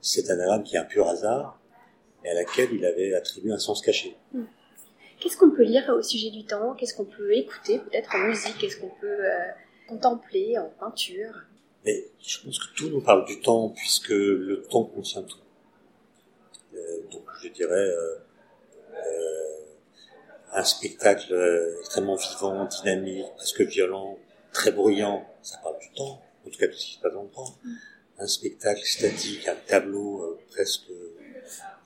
cet 0.00 0.30
anagramme 0.30 0.64
qui 0.64 0.76
est 0.76 0.78
un 0.78 0.84
pur 0.84 1.06
hasard 1.06 1.57
et 2.24 2.30
à 2.30 2.34
laquelle 2.34 2.72
il 2.72 2.84
avait 2.84 3.14
attribué 3.14 3.52
un 3.52 3.58
sens 3.58 3.80
caché. 3.80 4.16
Hmm. 4.32 4.44
Qu'est-ce 5.20 5.36
qu'on 5.36 5.50
peut 5.50 5.64
lire 5.64 5.88
au 5.88 6.02
sujet 6.02 6.30
du 6.30 6.44
temps? 6.44 6.74
Qu'est-ce 6.74 6.94
qu'on 6.94 7.04
peut 7.04 7.32
écouter 7.34 7.80
peut-être 7.80 8.14
en 8.14 8.28
musique? 8.28 8.56
Qu'est-ce 8.58 8.76
qu'on 8.76 8.92
peut 9.00 9.06
euh, 9.06 9.50
contempler 9.88 10.56
en 10.58 10.68
peinture? 10.78 11.34
Mais 11.84 12.06
je 12.20 12.38
pense 12.44 12.58
que 12.58 12.74
tout 12.76 12.88
nous 12.88 13.00
parle 13.00 13.24
du 13.24 13.40
temps 13.40 13.70
puisque 13.70 14.10
le 14.10 14.62
temps 14.62 14.84
contient 14.84 15.22
tout. 15.22 15.38
Euh, 16.74 17.02
donc 17.10 17.24
je 17.42 17.48
dirais 17.48 17.74
euh, 17.74 18.16
un 20.52 20.64
spectacle 20.64 21.34
extrêmement 21.80 22.16
vivant, 22.16 22.66
dynamique, 22.66 23.26
presque 23.36 23.62
violent, 23.62 24.18
très 24.52 24.70
bruyant, 24.70 25.26
ça 25.42 25.58
parle 25.62 25.78
du 25.80 25.90
temps, 25.94 26.22
en 26.46 26.50
tout 26.50 26.58
cas 26.58 26.68
de 26.68 26.72
ce 26.72 26.84
qui 26.84 26.94
se 26.94 27.00
passe 27.00 27.12
dans 27.12 27.24
le 27.24 27.30
temps. 27.30 27.56
Hmm. 27.64 27.74
Un 28.20 28.26
spectacle 28.26 28.84
statique, 28.84 29.46
un 29.48 29.56
tableau 29.66 30.38
presque 30.50 30.90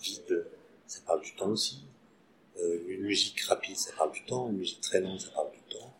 vide, 0.00 0.46
ça 0.86 1.00
parle 1.06 1.22
du 1.22 1.34
temps 1.34 1.48
aussi. 1.48 1.84
Euh, 2.60 2.78
une 2.86 3.02
musique 3.02 3.40
rapide, 3.42 3.76
ça 3.76 3.92
parle 3.96 4.12
du 4.12 4.24
temps. 4.24 4.48
Une 4.50 4.58
musique 4.58 4.80
très 4.80 5.00
lente, 5.00 5.20
ça 5.20 5.30
parle 5.30 5.50
du 5.52 5.74
temps. 5.74 5.92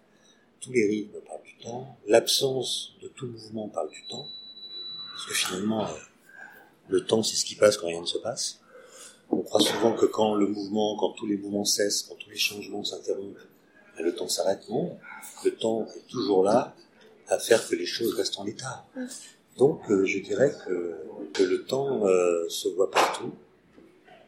Tous 0.61 0.72
les 0.72 0.87
rythmes 0.87 1.20
parlent 1.27 1.42
du 1.42 1.57
temps. 1.57 1.96
L'absence 2.07 2.92
de 3.01 3.09
tout 3.09 3.27
mouvement 3.27 3.68
parle 3.68 3.90
du 3.90 4.07
temps. 4.07 4.27
Parce 5.12 5.27
que 5.27 5.35
finalement, 5.35 5.87
euh, 5.87 5.94
le 6.88 7.05
temps, 7.05 7.22
c'est 7.22 7.37
ce 7.37 7.44
qui 7.44 7.55
passe 7.55 7.77
quand 7.77 7.87
rien 7.87 8.01
ne 8.01 8.07
se 8.07 8.18
passe. 8.18 8.61
On 9.31 9.40
croit 9.42 9.61
souvent 9.61 9.94
que 9.94 10.05
quand 10.05 10.35
le 10.35 10.46
mouvement, 10.46 10.96
quand 10.96 11.12
tous 11.12 11.27
les 11.27 11.38
mouvements 11.38 11.64
cessent, 11.64 12.03
quand 12.03 12.16
tous 12.16 12.29
les 12.29 12.37
changements 12.37 12.85
s'interrompent, 12.85 13.38
ben, 13.96 14.05
le 14.05 14.14
temps 14.14 14.29
s'arrête. 14.29 14.68
Non, 14.68 14.98
le 15.44 15.55
temps 15.55 15.87
est 15.96 16.07
toujours 16.07 16.42
là 16.42 16.75
à 17.29 17.38
faire 17.38 17.66
que 17.66 17.75
les 17.75 17.87
choses 17.87 18.14
restent 18.14 18.38
en 18.38 18.46
état. 18.46 18.85
Donc, 19.57 19.90
euh, 19.90 20.05
je 20.05 20.18
dirais 20.18 20.53
que, 20.66 20.96
que 21.33 21.42
le 21.42 21.64
temps 21.64 22.03
se 22.48 22.68
voit 22.68 22.90
partout, 22.90 23.33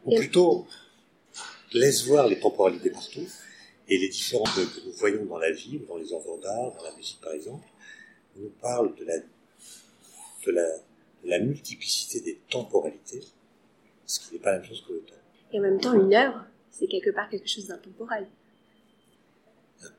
ou 0.05 0.17
plutôt 0.17 0.67
laisse 1.73 2.07
voir 2.07 2.29
les 2.29 2.39
temporalités 2.39 2.91
partout 2.91 3.27
et 3.89 3.99
les 3.99 4.09
différences 4.09 4.55
que 4.55 4.87
nous 4.87 4.93
voyons 4.93 5.25
dans 5.25 5.39
la 5.39 5.51
vie, 5.51 5.79
dans 5.89 5.97
les 5.97 6.13
œuvres 6.13 6.39
d'art, 6.39 6.73
dans 6.75 6.83
la 6.83 6.95
musique 6.97 7.21
par 7.21 7.33
exemple, 7.33 7.67
nous 8.37 8.51
parle 8.61 8.95
de 8.97 9.05
la, 9.05 9.19
de 9.19 10.51
la, 10.51 10.67
de 11.25 11.29
la 11.29 11.39
multiplicité 11.41 12.21
des 12.21 12.39
temporalités, 12.49 13.23
ce 14.07 14.21
qui 14.21 14.35
n'est 14.35 14.41
pas 14.41 14.53
la 14.53 14.59
même 14.59 14.69
chose 14.69 14.85
que 14.87 14.93
le 14.93 15.01
temps. 15.01 15.15
Et 15.53 15.59
en 15.59 15.63
même 15.63 15.81
temps, 15.81 15.93
une 15.95 16.15
œuvre, 16.15 16.45
c'est 16.71 16.87
quelque 16.87 17.11
part 17.11 17.29
quelque 17.29 17.49
chose 17.49 17.67
d'intemporel. 17.67 18.27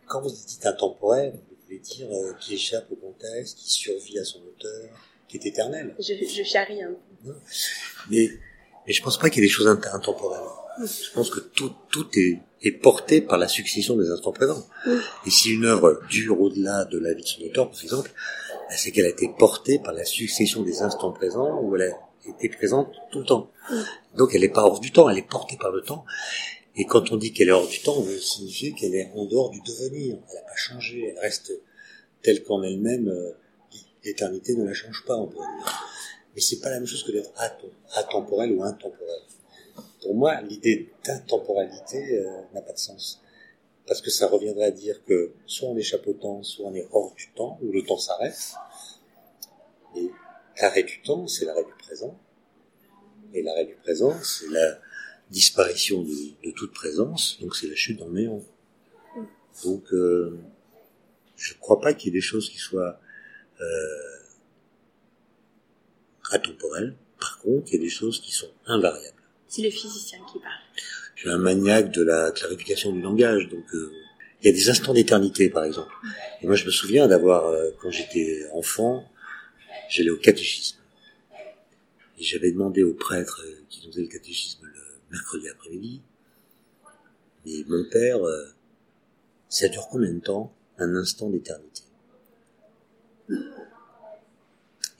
Quand 0.08 0.22
vous 0.22 0.30
dites 0.30 0.66
intemporel, 0.66 1.34
vous 1.34 1.56
voulez 1.66 1.80
dire 1.80 2.08
euh, 2.12 2.34
qui 2.40 2.56
échappe 2.56 2.92
au 2.92 2.96
contexte, 2.96 3.58
qui 3.58 3.70
survit 3.70 4.20
à 4.20 4.26
son 4.26 4.40
auteur, 4.40 4.90
qui 5.28 5.38
est 5.38 5.46
éternel. 5.46 5.96
Je, 6.00 6.14
je 6.14 6.44
charrie 6.44 6.82
un 6.84 6.94
peu. 7.24 7.36
Mais 8.10 8.30
mais 8.86 8.94
je 8.94 9.04
pense 9.04 9.18
pas 9.18 9.30
qu'il 9.30 9.42
y 9.42 9.46
ait 9.46 9.48
des 9.48 9.54
choses 9.54 9.68
intemporelles. 9.68 10.42
Je 10.80 11.12
pense 11.14 11.30
que 11.30 11.40
tout, 11.40 11.72
tout 11.90 12.08
est, 12.16 12.40
est 12.62 12.72
porté 12.72 13.22
par 13.22 13.38
la 13.38 13.48
succession 13.48 13.96
des 13.96 14.10
instants 14.10 14.34
présents. 14.34 14.66
Et 15.26 15.30
si 15.30 15.52
une 15.52 15.66
œuvre 15.66 16.02
dure 16.10 16.42
au-delà 16.42 16.86
de 16.86 16.98
la 16.98 17.14
vie 17.14 17.24
de 17.24 17.28
son 17.28 17.42
auteur, 17.44 17.70
par 17.70 17.82
exemple, 17.82 18.12
ben, 18.70 18.76
c'est 18.76 18.92
qu'elle 18.92 19.06
a 19.06 19.10
été 19.10 19.30
portée 19.38 19.80
par 19.80 19.94
la 19.94 20.04
succession 20.04 20.64
des 20.64 20.82
instants 20.82 21.12
présents 21.12 21.62
où 21.62 21.76
elle 21.76 21.84
a 21.84 22.30
été 22.30 22.50
présente 22.50 22.92
tout 23.12 23.20
le 23.20 23.26
temps. 23.26 23.52
Donc 24.18 24.34
elle 24.34 24.42
n'est 24.42 24.50
pas 24.50 24.64
hors 24.64 24.80
du 24.80 24.92
temps, 24.92 25.10
elle 25.10 25.18
est 25.18 25.28
portée 25.28 25.58
par 25.58 25.72
le 25.72 25.82
temps. 25.82 26.06
Et 26.76 26.86
quand 26.86 27.12
on 27.12 27.18
dit 27.18 27.32
qu'elle 27.32 27.50
est 27.50 27.54
hors 27.54 27.68
du 27.68 27.80
temps, 27.82 27.96
on 27.98 28.02
veut 28.02 28.18
signifier 28.18 28.74
qu'elle 28.74 28.96
est 28.96 29.12
en 29.16 29.26
dehors 29.26 29.50
du 29.50 29.62
devenir. 29.62 30.18
Elle 30.30 30.36
n'a 30.36 30.42
pas 30.42 30.56
changé, 30.58 31.08
elle 31.10 31.20
reste 31.20 31.54
telle 32.22 32.44
qu'en 32.44 32.64
elle-même. 32.64 33.08
Euh, 33.08 33.32
l'éternité 34.04 34.56
ne 34.56 34.66
la 34.66 34.74
change 34.74 35.04
pas, 35.08 35.16
on 35.16 35.28
pourrait 35.28 35.48
dire. 35.58 35.74
Mais 36.36 36.42
c'est 36.42 36.60
pas 36.60 36.70
la 36.70 36.78
même 36.78 36.88
chose 36.88 37.04
que 37.04 37.12
d'être 37.12 37.32
atemporel 37.96 38.52
ou 38.52 38.64
intemporel. 38.64 39.22
Pour 40.02 40.14
moi, 40.14 40.42
l'idée 40.42 40.90
d'intemporalité 41.06 42.20
euh, 42.20 42.42
n'a 42.54 42.62
pas 42.62 42.74
de 42.74 42.78
sens. 42.78 43.22
Parce 43.88 44.02
que 44.02 44.10
ça 44.10 44.28
reviendrait 44.28 44.66
à 44.66 44.72
dire 44.72 45.04
que 45.06 45.32
soit 45.46 45.70
on 45.70 45.78
échappe 45.78 46.06
au 46.08 46.14
temps, 46.14 46.44
soit 46.44 46.68
on 46.68 46.76
est 46.76 46.88
hors 46.92 47.14
du 47.16 47.32
temps, 47.36 47.58
où 47.62 47.72
le 47.72 47.84
temps 47.84 47.98
s'arrête. 47.98 48.54
Et 49.96 50.10
l'arrêt 50.62 50.84
du 50.84 51.02
temps, 51.02 51.28
c'est 51.28 51.46
l'arrêt 51.46 51.64
du 51.64 51.74
présent. 51.80 52.18
Et 53.34 53.42
l'arrêt 53.42 53.66
du 53.66 53.76
présent, 53.76 54.14
c'est 54.22 54.50
la 54.50 54.80
disparition 55.30 56.04
de, 56.04 56.52
toute 56.52 56.74
présence, 56.74 57.40
donc 57.42 57.56
c'est 57.56 57.68
la 57.68 57.76
chute 57.76 58.00
dans 58.00 58.08
le 58.08 58.14
néant. 58.14 58.42
Donc, 59.64 59.92
euh, 59.94 60.38
je 61.36 61.54
ne 61.54 61.60
crois 61.60 61.82
pas 61.82 61.94
qu'il 61.94 62.08
y 62.08 62.10
ait 62.10 62.20
des 62.20 62.26
choses 62.26 62.50
qui 62.50 62.58
soient 62.58 63.00
euh, 63.60 64.20
atemporelles. 66.32 66.96
Par 67.20 67.40
contre, 67.40 67.70
il 67.72 67.76
y 67.76 67.80
a 67.80 67.82
des 67.82 67.90
choses 67.90 68.20
qui 68.20 68.32
sont 68.32 68.52
invariables. 68.66 69.22
C'est 69.48 69.62
le 69.62 69.70
physicien 69.70 70.20
qui 70.32 70.40
parle. 70.40 70.54
Je 71.16 71.22
suis 71.22 71.30
un 71.30 71.38
maniaque 71.38 71.92
de 71.92 72.04
la 72.04 72.32
clarification 72.32 72.92
du 72.92 73.02
langage, 73.02 73.48
donc 73.50 73.64
euh, 73.74 73.92
il 74.42 74.48
y 74.48 74.50
a 74.50 74.54
des 74.54 74.70
instants 74.70 74.94
d'éternité, 74.94 75.50
par 75.50 75.64
exemple. 75.64 75.92
Et 76.42 76.48
moi, 76.48 76.56
je 76.56 76.66
me 76.66 76.72
souviens 76.72 77.08
d'avoir, 77.08 77.48
euh, 77.48 77.72
quand 77.82 77.90
j'étais 77.90 78.46
enfant, 78.54 79.10
j'allais 79.90 80.10
au 80.10 80.18
catéchisme. 80.18 80.78
Et 82.20 82.24
j'avais 82.24 82.52
demandé 82.52 82.84
au 82.84 82.94
prêtre 82.94 83.42
qui 83.70 83.86
nous 83.86 83.92
faisait 83.92 84.04
le 84.04 84.08
catéchisme 84.08 84.66
le 84.66 84.82
mercredi 85.12 85.50
après-midi, 85.50 86.02
mais 87.46 87.64
mon 87.68 87.84
père, 87.90 88.20
ça 89.50 89.70
dure 89.70 89.88
combien 89.90 90.12
de 90.12 90.20
temps? 90.20 90.54
Un 90.78 90.96
instant 90.96 91.30
d'éternité. 91.30 91.85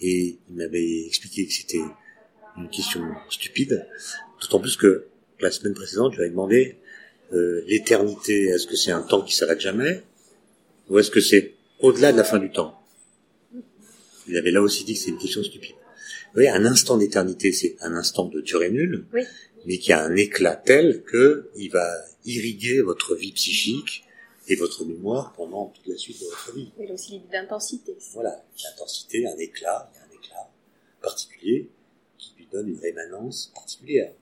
Et 0.08 0.38
il 0.50 0.56
m'avait 0.56 1.08
expliqué 1.08 1.48
que 1.48 1.52
c'était 1.52 1.82
une 2.58 2.70
question 2.70 3.02
stupide, 3.32 3.88
d'autant 4.40 4.60
plus 4.60 4.78
que 4.78 5.08
la 5.40 5.50
semaine 5.50 5.74
précédente, 5.74 6.12
je 6.12 6.18
lui 6.18 6.26
avais 6.26 6.30
demandé 6.30 6.78
euh, 7.34 7.64
l'éternité, 7.66 8.44
est-ce 8.46 8.68
que 8.68 8.76
c'est 8.76 8.92
un 8.92 9.02
temps 9.02 9.24
qui 9.24 9.36
s'arrête 9.36 9.60
jamais, 9.60 10.04
ou 10.90 11.00
est-ce 11.00 11.10
que 11.10 11.22
c'est 11.22 11.54
au-delà 11.80 12.12
de 12.12 12.18
la 12.18 12.24
fin 12.24 12.38
du 12.38 12.52
temps? 12.52 12.80
Il 14.28 14.38
avait 14.38 14.52
là 14.52 14.62
aussi 14.62 14.84
dit 14.84 14.94
que 14.94 15.00
c'est 15.00 15.10
une 15.10 15.18
question 15.18 15.42
stupide. 15.42 15.74
Vous 15.74 16.36
voyez, 16.36 16.50
un 16.50 16.66
instant 16.66 16.98
d'éternité, 16.98 17.52
c'est 17.52 17.76
un 17.82 17.96
instant 17.96 18.26
de 18.26 18.42
durée 18.42 18.70
nulle, 18.70 19.06
mais 19.66 19.80
qui 19.80 19.92
a 19.92 20.04
un 20.04 20.16
éclat 20.16 20.56
tel 20.56 21.02
que 21.02 21.50
il 21.56 21.72
va 21.72 21.90
irriguer 22.26 22.82
votre 22.82 23.16
vie 23.16 23.32
psychique 23.32 24.05
et 24.48 24.56
votre 24.56 24.86
mémoire 24.86 25.34
pendant 25.34 25.68
toute 25.68 25.88
la 25.88 25.98
suite 25.98 26.20
de 26.20 26.26
votre 26.26 26.54
vie. 26.54 26.72
Il 26.80 26.86
y 26.86 26.90
a 26.90 26.94
aussi 26.94 27.14
l'idée 27.14 27.32
d'intensité. 27.32 27.98
Voilà, 28.14 28.44
l'intensité, 28.64 29.26
un 29.28 29.38
éclat, 29.38 29.92
un 29.96 30.16
éclat 30.16 30.52
particulier 31.02 31.70
qui 32.18 32.34
lui 32.38 32.48
donne 32.52 32.70
une 32.70 32.80
rémanence 32.80 33.52
particulière. 33.54 34.14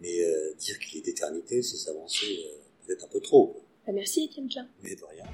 Mais 0.00 0.20
euh, 0.24 0.54
dire 0.58 0.78
qu'il 0.78 0.98
est 0.98 1.02
d'éternité, 1.02 1.62
c'est 1.62 1.76
s'avancer 1.76 2.26
euh, 2.26 2.58
peut-être 2.86 3.04
un 3.04 3.08
peu 3.08 3.20
trop. 3.20 3.56
Bah, 3.86 3.92
merci 3.92 4.24
Étienne 4.24 4.48
Mais 4.82 4.94
de 4.94 5.04
rien. 5.04 5.24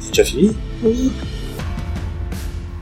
C'est 0.00 0.08
déjà 0.08 0.24
fini? 0.24 0.50
Oui. 0.82 1.10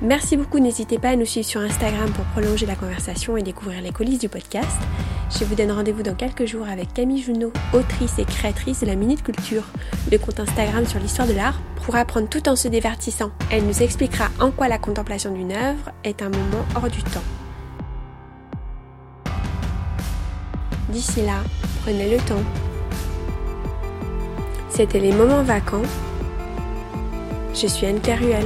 Merci 0.02 0.36
beaucoup, 0.36 0.58
n'hésitez 0.58 0.98
pas 0.98 1.10
à 1.10 1.16
nous 1.16 1.24
suivre 1.24 1.46
sur 1.46 1.62
Instagram 1.62 2.10
pour 2.10 2.24
prolonger 2.26 2.66
la 2.66 2.74
conversation 2.74 3.38
et 3.38 3.42
découvrir 3.42 3.80
les 3.80 3.92
coulisses 3.92 4.18
du 4.18 4.28
podcast. 4.28 4.76
Je 5.30 5.42
vous 5.44 5.54
donne 5.54 5.72
rendez-vous 5.72 6.02
dans 6.02 6.14
quelques 6.14 6.44
jours 6.44 6.68
avec 6.68 6.92
Camille 6.92 7.22
Junot, 7.22 7.50
autrice 7.72 8.18
et 8.18 8.26
créatrice 8.26 8.80
de 8.80 8.86
la 8.86 8.94
Minute 8.94 9.22
Culture, 9.22 9.64
le 10.12 10.18
compte 10.18 10.38
Instagram 10.38 10.84
sur 10.84 11.00
l'histoire 11.00 11.26
de 11.26 11.32
l'art, 11.32 11.58
pour 11.82 11.96
apprendre 11.96 12.28
tout 12.28 12.46
en 12.46 12.56
se 12.56 12.68
divertissant. 12.68 13.30
Elle 13.50 13.64
nous 13.64 13.82
expliquera 13.82 14.28
en 14.38 14.50
quoi 14.50 14.68
la 14.68 14.76
contemplation 14.76 15.32
d'une 15.32 15.52
œuvre 15.52 15.90
est 16.04 16.20
un 16.20 16.28
moment 16.28 16.66
hors 16.74 16.90
du 16.90 17.02
temps. 17.02 17.24
D'ici 20.90 21.22
là, 21.24 21.42
prenez 21.82 22.10
le 22.10 22.18
temps. 22.18 22.44
C'était 24.68 25.00
les 25.00 25.12
moments 25.12 25.42
vacants. 25.42 25.82
Je 27.54 27.66
suis 27.66 27.86
Anne 27.86 28.00
Caruel. 28.00 28.44